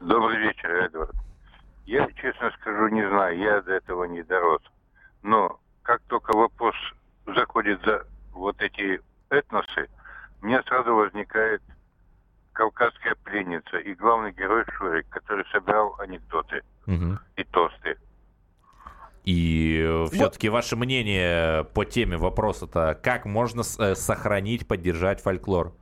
[0.00, 1.14] Добрый вечер, Эдвард.
[1.84, 4.62] Я, честно скажу, не знаю, я до этого не дорос.
[5.22, 6.74] Но как только вопрос
[7.26, 9.88] заходит за вот эти этносы,
[10.42, 11.62] у меня сразу возникает
[12.52, 17.20] кавказская пленница и главный герой Шурик, который собирал анекдоты Мгм.
[17.36, 17.96] и тосты.
[19.24, 25.72] И все-таки ваше мнение по теме вопроса-то, как можно с- э, сохранить, поддержать фольклор?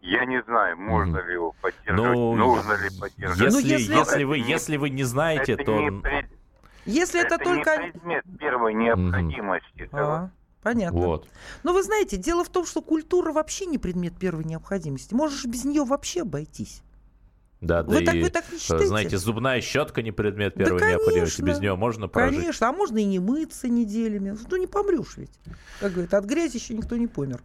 [0.00, 3.40] Я не знаю, можно ли его поддерживать, Ну, нужно ли поддерживать.
[3.40, 5.80] Если, Ну, если если, это вы, не- если вы не знаете, это то...
[5.80, 6.37] не пред-
[6.88, 7.76] Если это, это только...
[7.76, 9.88] не предмет первой необходимости.
[9.92, 10.30] А,
[10.62, 10.98] понятно.
[10.98, 11.28] Вот.
[11.62, 15.14] Но вы знаете, дело в том, что культура вообще не предмет первой необходимости.
[15.14, 16.82] Можешь без нее вообще обойтись.
[17.60, 18.86] Да, Вы да так- и, вы так не э, считаете?
[18.86, 21.42] знаете, зубная щетка не предмет Да, первой необходимости.
[21.42, 22.38] Без нее можно прожить.
[22.38, 24.36] Конечно, а можно и не мыться неделями.
[24.48, 25.32] Ну не помрешь ведь.
[25.80, 27.42] Как говорят, от грязи еще никто не помер.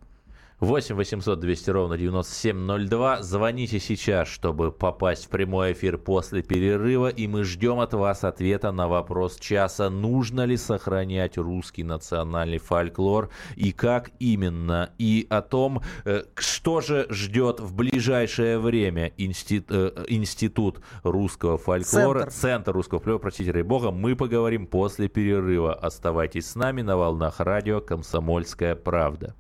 [0.64, 3.22] 8 800 200 ровно 9702.
[3.22, 7.10] Звоните сейчас, чтобы попасть в прямой эфир после перерыва.
[7.10, 9.90] И мы ждем от вас ответа на вопрос часа.
[9.90, 14.92] Нужно ли сохранять русский национальный фольклор и как именно?
[14.98, 22.22] И о том, э, что же ждет в ближайшее время инстит- э, Институт русского фольклора.
[22.22, 22.32] Центр.
[22.32, 23.92] Центр русского фольклора, простите, ради бога.
[23.92, 25.74] Мы поговорим после перерыва.
[25.74, 29.36] Оставайтесь с нами на волнах радио «Комсомольская правда».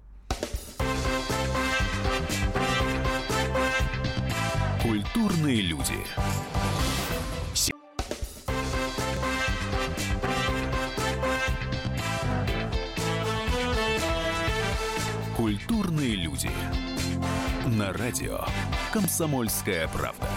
[4.83, 5.93] Культурные люди.
[15.37, 16.51] Культурные люди.
[17.65, 18.41] На радио
[18.91, 20.27] «Комсомольская правда».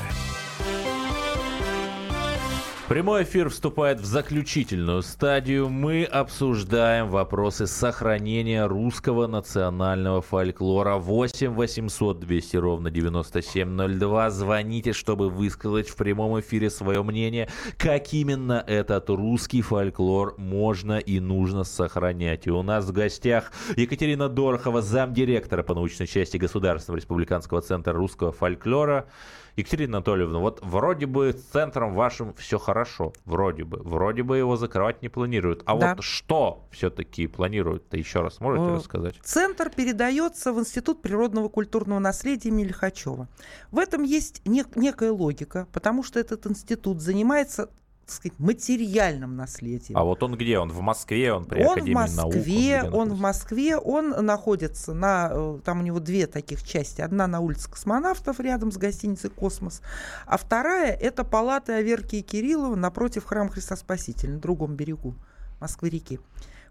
[2.88, 5.68] Прямой эфир вступает в заключительную стадию.
[5.68, 10.94] Мы обсуждаем вопросы сохранения русского национального фольклора.
[10.94, 14.30] 8 800 200 ровно 9702.
[14.30, 21.18] Звоните, чтобы высказать в прямом эфире свое мнение, как именно этот русский фольклор можно и
[21.18, 22.46] нужно сохранять.
[22.46, 28.30] И у нас в гостях Екатерина Дорохова, замдиректора по научной части Государственного республиканского центра русского
[28.30, 29.08] фольклора.
[29.56, 34.56] Екатерина Анатольевна, вот вроде бы с центром вашим все хорошо, вроде бы, вроде бы его
[34.56, 35.62] закрывать не планируют.
[35.64, 35.94] А Да.
[35.94, 39.14] вот что все-таки планируют-то еще раз можете Э, рассказать?
[39.22, 43.28] Центр передается в Институт природного культурного наследия имени Лихачева.
[43.70, 47.70] В этом есть нек- некая логика, потому что этот институт занимается
[48.06, 49.98] так сказать, материальным наследием.
[49.98, 50.58] А вот он где?
[50.60, 52.34] Он в Москве, он при он в Академии наук?
[52.34, 53.22] Москве, где он в находится?
[53.22, 57.00] Москве, он находится на, э, там у него две таких части.
[57.00, 59.82] Одна на улице космонавтов рядом с гостиницей «Космос»,
[60.24, 65.16] а вторая– это палаты Аверки и Кириллова напротив храма Христа Спасителя на другом берегу
[65.60, 66.20] Москвы-реки.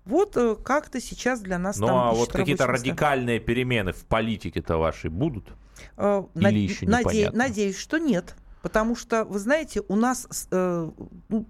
[0.06, 2.67] Вот э, как-то сейчас для нас Ну а вот какие-то места.
[2.67, 5.50] радикальные перемены в политике-то вашей будут?
[5.98, 7.38] Э, Или над- еще наде- непонятно?
[7.39, 8.36] Надеюсь, что нет.
[8.65, 10.91] Потому что, вы знаете, у нас э,
[11.30, 11.45] ну,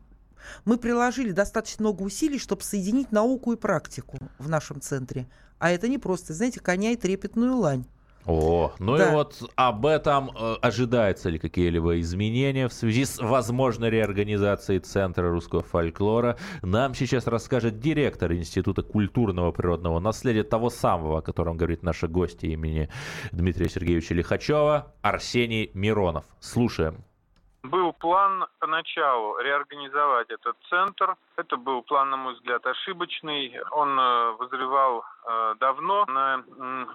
[0.66, 5.26] мы приложили достаточно много усилий, чтобы соединить науку и практику в нашем центре.
[5.58, 7.86] А это не просто, знаете, коня и трепетную лань.
[8.28, 9.12] О, ну и Да.
[9.12, 15.62] вот об этом э, ожидаются ли какие-либо изменения в связи с возможной реорганизацией Центра русского
[15.62, 16.38] фольклора.
[16.64, 22.48] Нам сейчас расскажет директор Института культурного природного наследия, того самого, о котором говорит наша гостья
[22.48, 22.90] имени
[23.32, 26.26] Дмитрия Сергеевича Лихачева, Арсений Миронов.
[26.40, 27.04] Слушаем.
[27.64, 31.16] Был план поначалу реорганизовать этот центр.
[31.36, 33.54] Это был план, на мой взгляд, ошибочный.
[33.72, 35.02] Он э, вызревал э,
[35.60, 36.44] давно на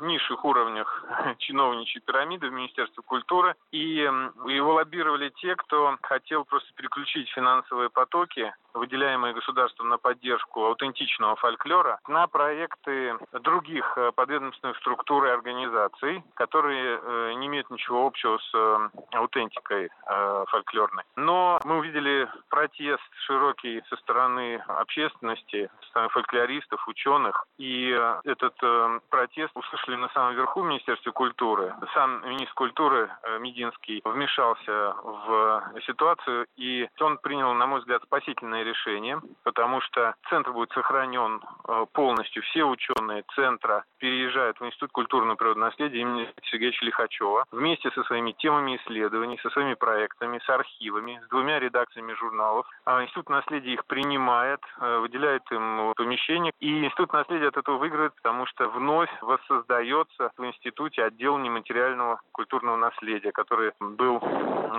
[0.00, 1.04] низших уровнях
[1.38, 3.54] чиновничьей пирамиды в Министерстве культуры.
[3.70, 11.36] И его лоббировали те, кто хотел просто переключить финансовые потоки, выделяемые государством на поддержку аутентичного
[11.36, 18.38] фольклора, на проекты других э, подведомственных структур и организаций, которые э, не имеют ничего общего
[18.38, 21.04] с э, аутентикой э, фольклорной.
[21.16, 28.54] Но мы увидели протест широкий со стороны общественности, со стороны фольклористов, ученых, и э, этот
[28.62, 31.74] э, протест услышали на самом верху в Министерстве культуры.
[31.94, 38.62] Сам министр культуры э, Мединский вмешался в ситуацию, и он принял, на мой взгляд, спасительное
[38.62, 42.42] решение, потому что центр будет сохранен э, полностью.
[42.42, 48.32] Все ученые центра переезжают в Институт культурного природного наследия имени Сергеевича Лихачева вместе со своими
[48.32, 52.66] темами исследований, со своими проектами, с архивами, с двумя редакциями журналов.
[52.84, 58.09] А Институт наследия их принимает, э, выделяет им помещение, и Институт наследия от этого выигрывает
[58.10, 64.20] происходит, потому что вновь воссоздается в институте отдел нематериального культурного наследия, который был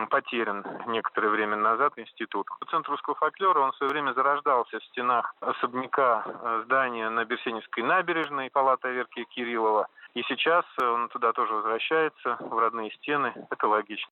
[0.09, 2.57] потерян некоторое время назад институтом.
[2.69, 7.83] Центр русского фольклора, он в свое время зарождался в стенах особняка э, здания на Берсеневской
[7.83, 9.87] набережной, палата Верки Кириллова.
[10.13, 13.33] И сейчас он туда тоже возвращается, в родные стены.
[13.49, 14.11] Это логично.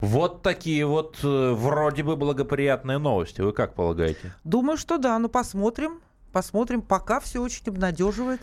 [0.00, 3.40] Вот такие вот э, вроде бы благоприятные новости.
[3.40, 4.32] Вы как полагаете?
[4.44, 5.18] Думаю, что да.
[5.18, 6.00] Ну, посмотрим.
[6.36, 6.82] Посмотрим.
[6.82, 8.42] Пока все очень обнадеживает.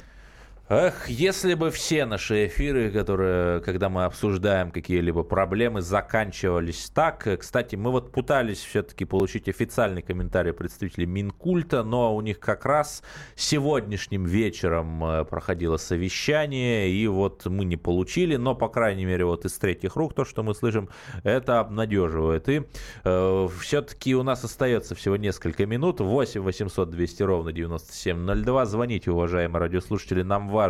[0.76, 7.28] Эх, если бы все наши эфиры, которые, когда мы обсуждаем какие-либо проблемы, заканчивались так.
[7.40, 13.04] Кстати, мы вот пытались все-таки получить официальный комментарий представителей Минкульта, но у них как раз
[13.36, 19.46] сегодняшним вечером э, проходило совещание, и вот мы не получили, но, по крайней мере, вот
[19.46, 20.90] из третьих рук то, что мы слышим,
[21.24, 22.50] это обнадеживает.
[22.50, 22.64] И
[23.04, 26.00] э, все-таки у нас остается всего несколько минут.
[26.00, 28.66] 8 800 200 ровно 9702.
[28.66, 30.63] Звоните, уважаемые радиослушатели, нам важно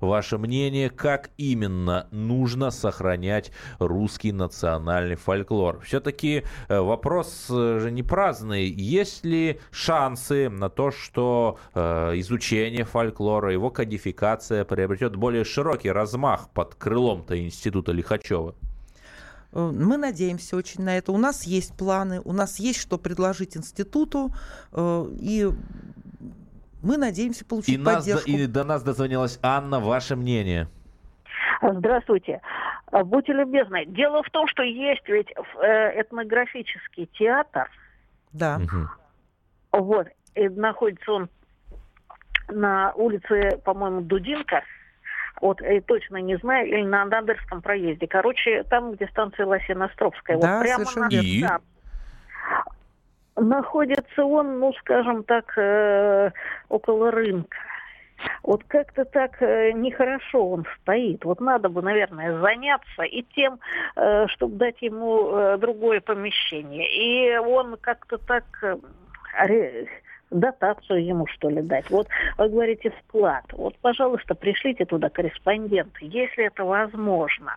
[0.00, 5.80] ваше мнение, как именно нужно сохранять русский национальный фольклор.
[5.80, 8.68] Все-таки э, вопрос э, же не праздный.
[8.68, 16.48] Есть ли шансы на то, что э, изучение фольклора, его кодификация приобретет более широкий размах
[16.50, 18.54] под крылом-то института Лихачева?
[19.52, 21.12] Мы надеемся очень на это.
[21.12, 24.32] У нас есть планы, у нас есть что предложить институту,
[24.74, 25.50] и
[26.82, 28.30] мы надеемся получить и поддержку.
[28.30, 29.80] Нас, и до нас дозвонилась Анна.
[29.80, 30.68] Ваше мнение?
[31.62, 32.40] Здравствуйте.
[32.90, 33.86] Будьте любезны.
[33.86, 37.70] Дело в том, что есть ведь э, этнографический театр.
[38.32, 38.60] Да.
[38.62, 39.82] Угу.
[39.84, 40.08] Вот.
[40.34, 41.28] И находится он
[42.48, 44.62] на улице, по-моему, Дудинка.
[45.40, 48.06] Вот, и точно не знаю, или на Надырском проезде.
[48.06, 50.38] Короче, там, где станция Лосиностровская.
[50.38, 51.60] Да, вот прямо совершенно на верно.
[53.42, 56.30] Находится он, ну, скажем так, э,
[56.68, 57.56] около рынка.
[58.44, 61.24] Вот как-то так э, нехорошо он стоит.
[61.24, 63.58] Вот надо бы, наверное, заняться и тем,
[63.96, 66.86] э, чтобы дать ему другое помещение.
[66.88, 68.44] И он как-то так
[70.30, 71.90] дотацию ему, что ли, дать.
[71.90, 72.06] Вот
[72.38, 73.44] вы говорите вклад.
[73.52, 77.56] Вот, пожалуйста, пришлите туда корреспондента, если это возможно.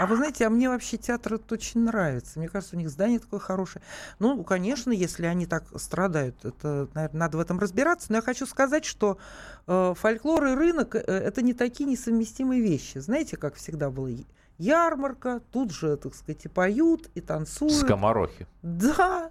[0.00, 2.38] А вы знаете, а мне вообще театр это очень нравится.
[2.38, 3.82] Мне кажется, у них здание такое хорошее.
[4.18, 8.06] Ну, конечно, если они так страдают, это, наверное, надо в этом разбираться.
[8.08, 9.18] Но я хочу сказать, что
[9.66, 12.96] э, фольклор и рынок э, это не такие несовместимые вещи.
[12.96, 14.08] Знаете, как всегда было
[14.56, 17.74] ярмарка, тут же, так сказать, и поют, и танцуют.
[17.74, 18.46] Скоморохи.
[18.62, 19.30] Да.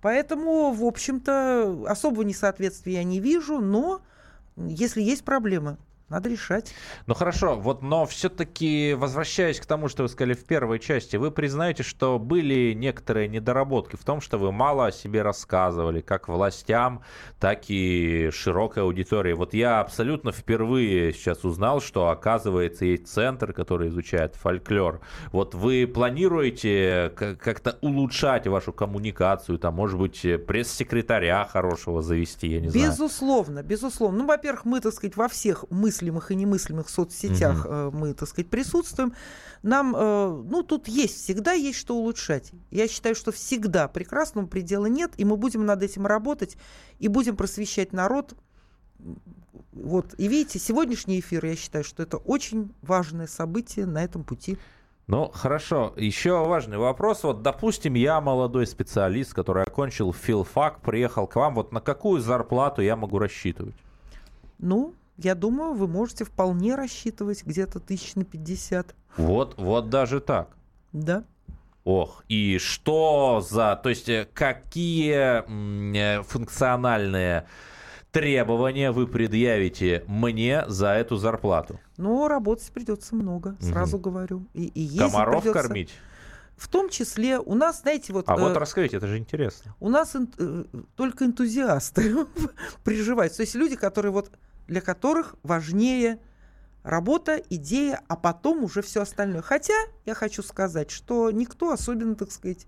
[0.00, 4.02] Поэтому, в общем-то, особого несоответствия я не вижу, но
[4.56, 5.76] если есть проблемы,
[6.08, 6.74] надо решать.
[7.06, 11.30] Ну хорошо, вот, но все-таки возвращаясь к тому, что вы сказали в первой части, вы
[11.30, 17.02] признаете, что были некоторые недоработки в том, что вы мало о себе рассказывали, как властям,
[17.38, 19.34] так и широкой аудитории.
[19.34, 25.00] Вот я абсолютно впервые сейчас узнал, что оказывается есть центр, который изучает фольклор.
[25.30, 32.68] Вот вы планируете как-то улучшать вашу коммуникацию, там, может быть, пресс-секретаря хорошего завести, я не
[32.68, 33.08] безусловно, знаю.
[33.08, 34.18] Безусловно, безусловно.
[34.20, 37.96] Ну, во-первых, мы, так сказать, во всех мыслях мыслимых и немыслимых соцсетях угу.
[37.96, 39.14] мы, так сказать, присутствуем.
[39.62, 42.52] Нам, э, ну, тут есть, всегда есть что улучшать.
[42.70, 46.56] Я считаю, что всегда прекрасного предела нет, и мы будем над этим работать,
[47.00, 48.34] и будем просвещать народ.
[49.72, 54.58] Вот, и видите, сегодняшний эфир, я считаю, что это очень важное событие на этом пути.
[55.08, 55.94] Ну, хорошо.
[55.96, 57.24] Еще важный вопрос.
[57.24, 61.54] Вот, допустим, я молодой специалист, который окончил филфак, приехал к вам.
[61.54, 63.74] Вот на какую зарплату я могу рассчитывать?
[64.58, 68.94] Ну, я думаю, вы можете вполне рассчитывать где-то тысяч на 50.
[69.16, 70.56] Вот, вот даже так.
[70.92, 71.24] Да.
[71.84, 77.46] Ох, и что за, то есть э, какие э, функциональные
[78.12, 81.80] требования вы предъявите мне за эту зарплату?
[81.96, 84.10] Ну, работать придется много, сразу угу.
[84.10, 84.46] говорю.
[84.54, 85.62] И, и Комаров придется...
[85.62, 85.94] кормить?
[86.56, 88.28] В том числе у нас, знаете, вот...
[88.28, 89.74] А э, вот расскажите, это же интересно.
[89.80, 90.64] У нас эн- э,
[90.96, 92.26] только энтузиасты
[92.84, 93.38] приживаются.
[93.38, 94.30] То есть люди, которые вот
[94.68, 96.20] для которых важнее
[96.84, 99.42] работа, идея, а потом уже все остальное.
[99.42, 102.66] Хотя я хочу сказать, что никто особенно, так сказать,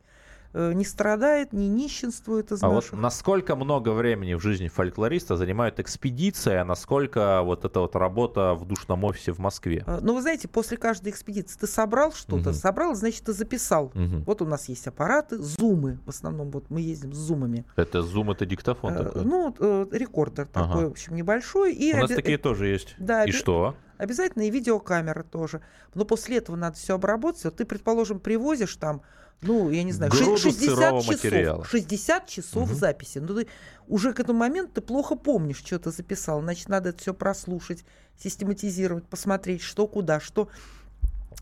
[0.53, 2.93] не страдает, не нищенствует из а наших.
[2.93, 8.55] вот насколько много времени в жизни фольклориста занимают экспедиции, а насколько вот эта вот работа
[8.55, 9.85] в душном офисе в Москве?
[9.87, 12.59] А, ну, вы знаете, после каждой экспедиции ты собрал что-то, угу.
[12.59, 13.87] собрал, значит, ты записал.
[13.87, 14.25] Угу.
[14.27, 17.65] Вот у нас есть аппараты, зумы, в основном вот мы ездим с зумами.
[17.77, 19.25] Это зум, это диктофон а, такой?
[19.25, 20.69] Ну, э, рекордер ага.
[20.69, 21.75] такой, в общем, небольшой.
[21.75, 22.17] И у нас обе...
[22.17, 22.95] такие тоже есть.
[22.99, 23.75] Да, и что?
[24.01, 25.61] Обязательно и видеокамера тоже.
[25.95, 27.45] Но после этого надо все обработать.
[27.45, 29.03] Вот ты, предположим, привозишь там,
[29.43, 31.07] ну, я не знаю, Груду 60 сырого часов.
[31.25, 31.65] материала.
[31.67, 32.79] 60 часов Мгм.
[32.79, 33.19] записи.
[33.19, 33.47] Ну, ты
[33.89, 36.41] уже к этому моменту ты плохо помнишь, что ты записал.
[36.41, 37.85] Значит, надо это все прослушать,
[38.19, 40.49] систематизировать, посмотреть, что куда, что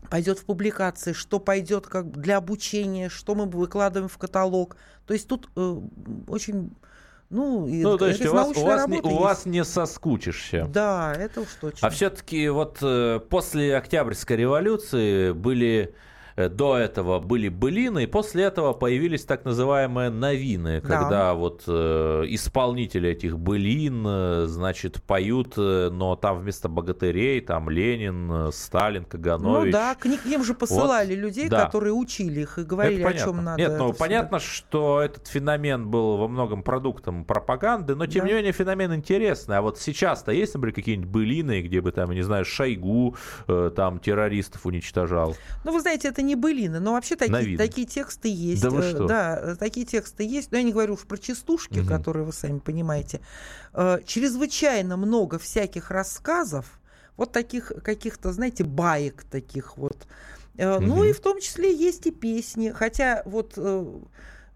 [0.09, 4.75] пойдет в публикации, что пойдет как для обучения, что мы выкладываем в каталог.
[5.05, 5.79] То есть тут э,
[6.27, 6.75] очень,
[7.29, 10.67] ну, и Ну, то есть у вас, у, вас не, у вас не соскучишься.
[10.67, 11.87] Да, это уж точно.
[11.87, 15.93] А все-таки вот э, после Октябрьской революции были
[16.47, 20.87] до этого были былины, и после этого появились так называемые новины, Да.
[20.87, 27.69] когда вот э, исполнители этих былин, э, значит, поют, э, но там вместо богатырей там
[27.69, 29.73] Ленин, э, Сталин, Ну Каганович.
[29.73, 31.65] да, к ним, же посылали людей, да.
[31.65, 33.61] которые учили их и говорили, о чем надо.
[33.61, 38.27] Нет, ну понятно, что этот феномен был во многом продуктом пропаганды, но тем Да.
[38.29, 39.57] не менее феномен интересный.
[39.57, 43.15] А вот сейчас-то есть, например, какие-нибудь былины, где бы там, не знаю, Шойгу
[43.47, 45.35] э, там террористов уничтожал?
[45.65, 48.61] Ну, вы знаете, это не былины, но вообще такие, такие тексты есть.
[48.61, 49.07] Да вы Э, что?
[49.07, 50.51] Да, э, такие тексты есть.
[50.51, 51.87] Но я не говорю уж про частушки, Мгм.
[51.87, 53.19] которые вы сами понимаете.
[53.73, 56.79] Э, Чрезвычайно много всяких рассказов,
[57.17, 60.07] вот таких каких-то, знаете, баек таких вот.
[60.57, 62.69] Э, Ну и в том числе есть и песни.
[62.69, 63.53] Хотя вот,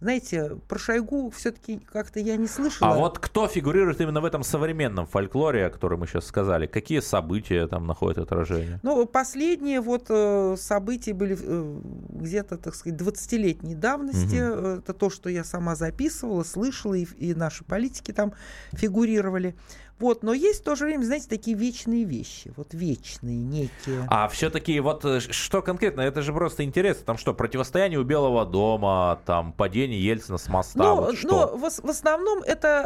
[0.03, 2.91] знаете, про Шойгу все-таки как-то я не слышала.
[2.91, 6.67] А вот кто фигурирует именно в этом современном фольклоре, о котором мы сейчас сказали?
[6.67, 8.81] Какие события там находят отражение?
[8.83, 11.79] Ну, последние вот э, события были э,
[12.09, 14.35] где-то, так сказать, 20-летней давности.
[14.39, 18.33] Э, Это то, что я сама записывала, слышала, и, и наши политики там
[18.73, 19.55] фигурировали.
[19.99, 24.05] Вот, но есть в то же время, знаете, такие вечные вещи, вот вечные некие.
[24.09, 26.01] А все-таки вот э, что конкретно?
[26.01, 27.03] Это же просто интересно.
[27.05, 31.57] Там что, противостояние у Белого дома, там падение Ельцина с моста, Но, вот но что?
[31.57, 32.85] в, ос- в основном это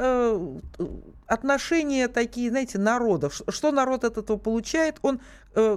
[0.80, 0.88] э,
[1.28, 3.41] отношения такие, знаете, народов.
[3.49, 4.97] Что народ от этого получает?
[5.01, 5.20] Он,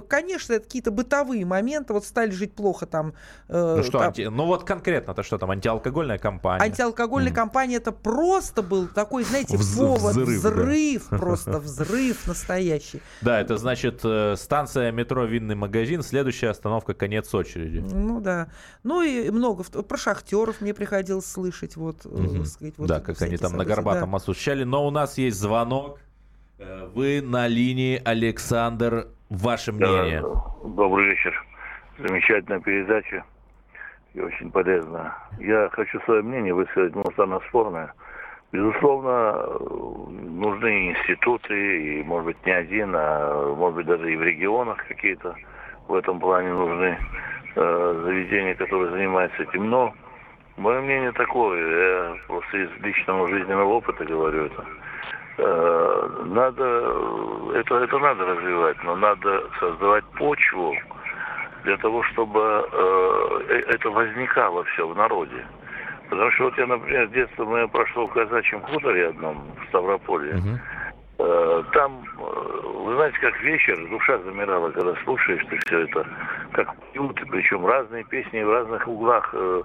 [0.07, 1.93] конечно, это какие-то бытовые моменты.
[1.93, 3.13] Вот стали жить плохо там.
[3.47, 6.63] э, Ну что, там, анти- ну вот конкретно-то что там, антиалкогольная кампания?
[6.63, 7.35] Антиалкогольная Мгм.
[7.35, 11.17] компания это просто был такой, знаете, Вз- повод, взрыв, взрыв, да.
[11.17, 13.01] просто взрыв настоящий.
[13.21, 17.79] Да, это значит э, станция метро «Винный магазин», следующая остановка «Конец очереди».
[17.79, 18.49] Ну да.
[18.83, 19.63] Ну и много.
[19.63, 21.75] Про шахтеров мне приходилось слышать.
[21.75, 22.45] Вот, э, Мгм.
[22.45, 24.17] сказать, вот да, как они там на события, Горбатом да.
[24.19, 24.63] встречали.
[24.63, 25.99] Но у нас есть звонок.
[26.59, 29.07] Э, Вы на линии, Александр.
[29.31, 30.21] Ваше мнение?
[30.61, 31.45] Добрый вечер.
[31.97, 33.23] Замечательная передача
[34.13, 35.15] и очень полезная.
[35.39, 37.93] Я хочу свое мнение высказать, но оно спорное.
[38.51, 39.31] Безусловно,
[40.09, 45.33] нужны институты, и, может быть, не один, а может быть, даже и в регионах какие-то
[45.87, 46.97] в этом плане нужны
[47.55, 49.69] э, заведения, которые занимаются этим.
[49.69, 49.93] Но
[50.57, 54.65] мое мнение такое, я просто из личного жизненного опыта говорю это.
[55.41, 56.63] Надо,
[57.55, 60.75] это, это надо развивать, но надо создавать почву
[61.63, 65.45] для того, чтобы э, э, это возникало все в народе.
[66.09, 70.41] Потому что вот я, например, детство мое прошло в казачьем хуторе одном, в Ставрополе.
[71.19, 76.05] Э, Там, вы знаете, как вечер, душа замирала, когда слушаешь ты все это,
[76.53, 79.63] как поют, причем разные песни в разных углах э,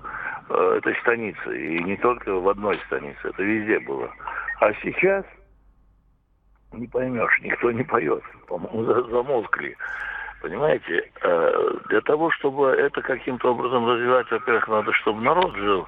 [0.50, 1.58] э, этой станицы.
[1.58, 4.10] И не только в одной станице, это везде было.
[4.60, 5.24] А сейчас
[6.76, 8.22] не поймешь, никто не поет.
[8.46, 9.76] По-моему, за- замолкли.
[10.42, 15.86] Понимаете, Э, для того, чтобы это каким-то образом развивать, во-первых, надо, чтобы народ жил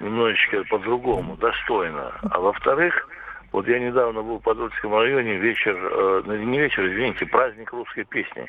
[0.00, 2.12] немножечко по-другому, достойно.
[2.30, 3.08] А во-вторых,
[3.52, 8.04] вот я недавно был в Подольском районе, вечер, э, ну, не вечер, извините, праздник русской
[8.04, 8.46] песни.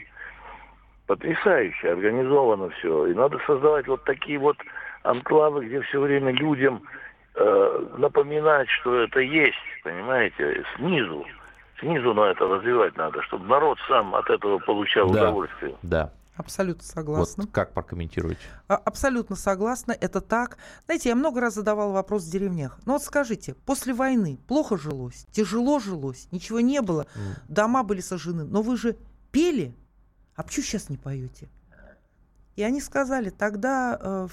[1.06, 3.08] Потрясающе, организовано все.
[3.08, 4.58] И надо создавать вот такие вот
[5.04, 6.82] анклавы, где все время людям
[7.36, 11.26] э, напоминать, что это есть, понимаете, снизу.
[11.80, 15.22] Снизу на это развивать надо, чтобы народ сам от этого получал Да.
[15.24, 15.76] удовольствие.
[15.84, 16.12] Да.
[16.36, 17.44] Абсолютно согласна.
[17.46, 18.42] Вот как прокомментируете?
[18.68, 20.58] А- Абсолютно согласна, это так.
[20.86, 22.78] Знаете, я много раз задавала вопрос в деревнях.
[22.86, 27.08] Ну вот скажите, после войны плохо жилось, тяжело жилось, ничего не было,
[27.48, 28.98] дома были сожжены, но вы же
[29.32, 29.74] пели,
[30.36, 31.50] а почему сейчас не поете?
[32.56, 34.28] И они сказали, тогда э,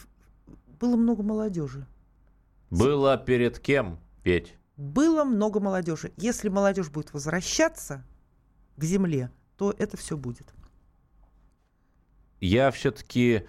[0.80, 1.86] было много молодежи.
[2.70, 4.56] Было перед кем петь?
[4.76, 6.12] Было много молодежи.
[6.16, 8.04] Если молодежь будет возвращаться
[8.76, 10.52] к земле, то это все будет.
[12.40, 13.46] Я все-таки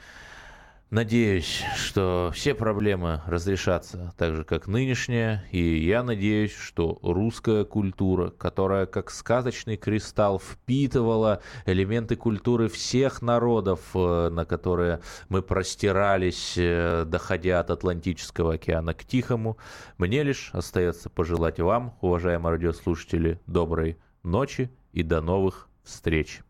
[0.89, 5.45] надеюсь, что все проблемы разрешатся так же, как нынешняя.
[5.51, 13.79] И я надеюсь, что русская культура, которая как сказочный кристалл впитывала элементы культуры всех народов,
[13.93, 19.57] э, на которые мы простирались, э, доходя от Атлантического океана к Тихому,
[19.97, 26.41] мне лишь остается пожелать вам, уважаемые радиослушатели, доброй ночи и до новых встреч.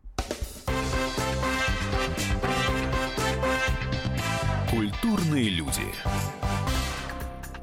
[4.76, 5.80] Культурные люди.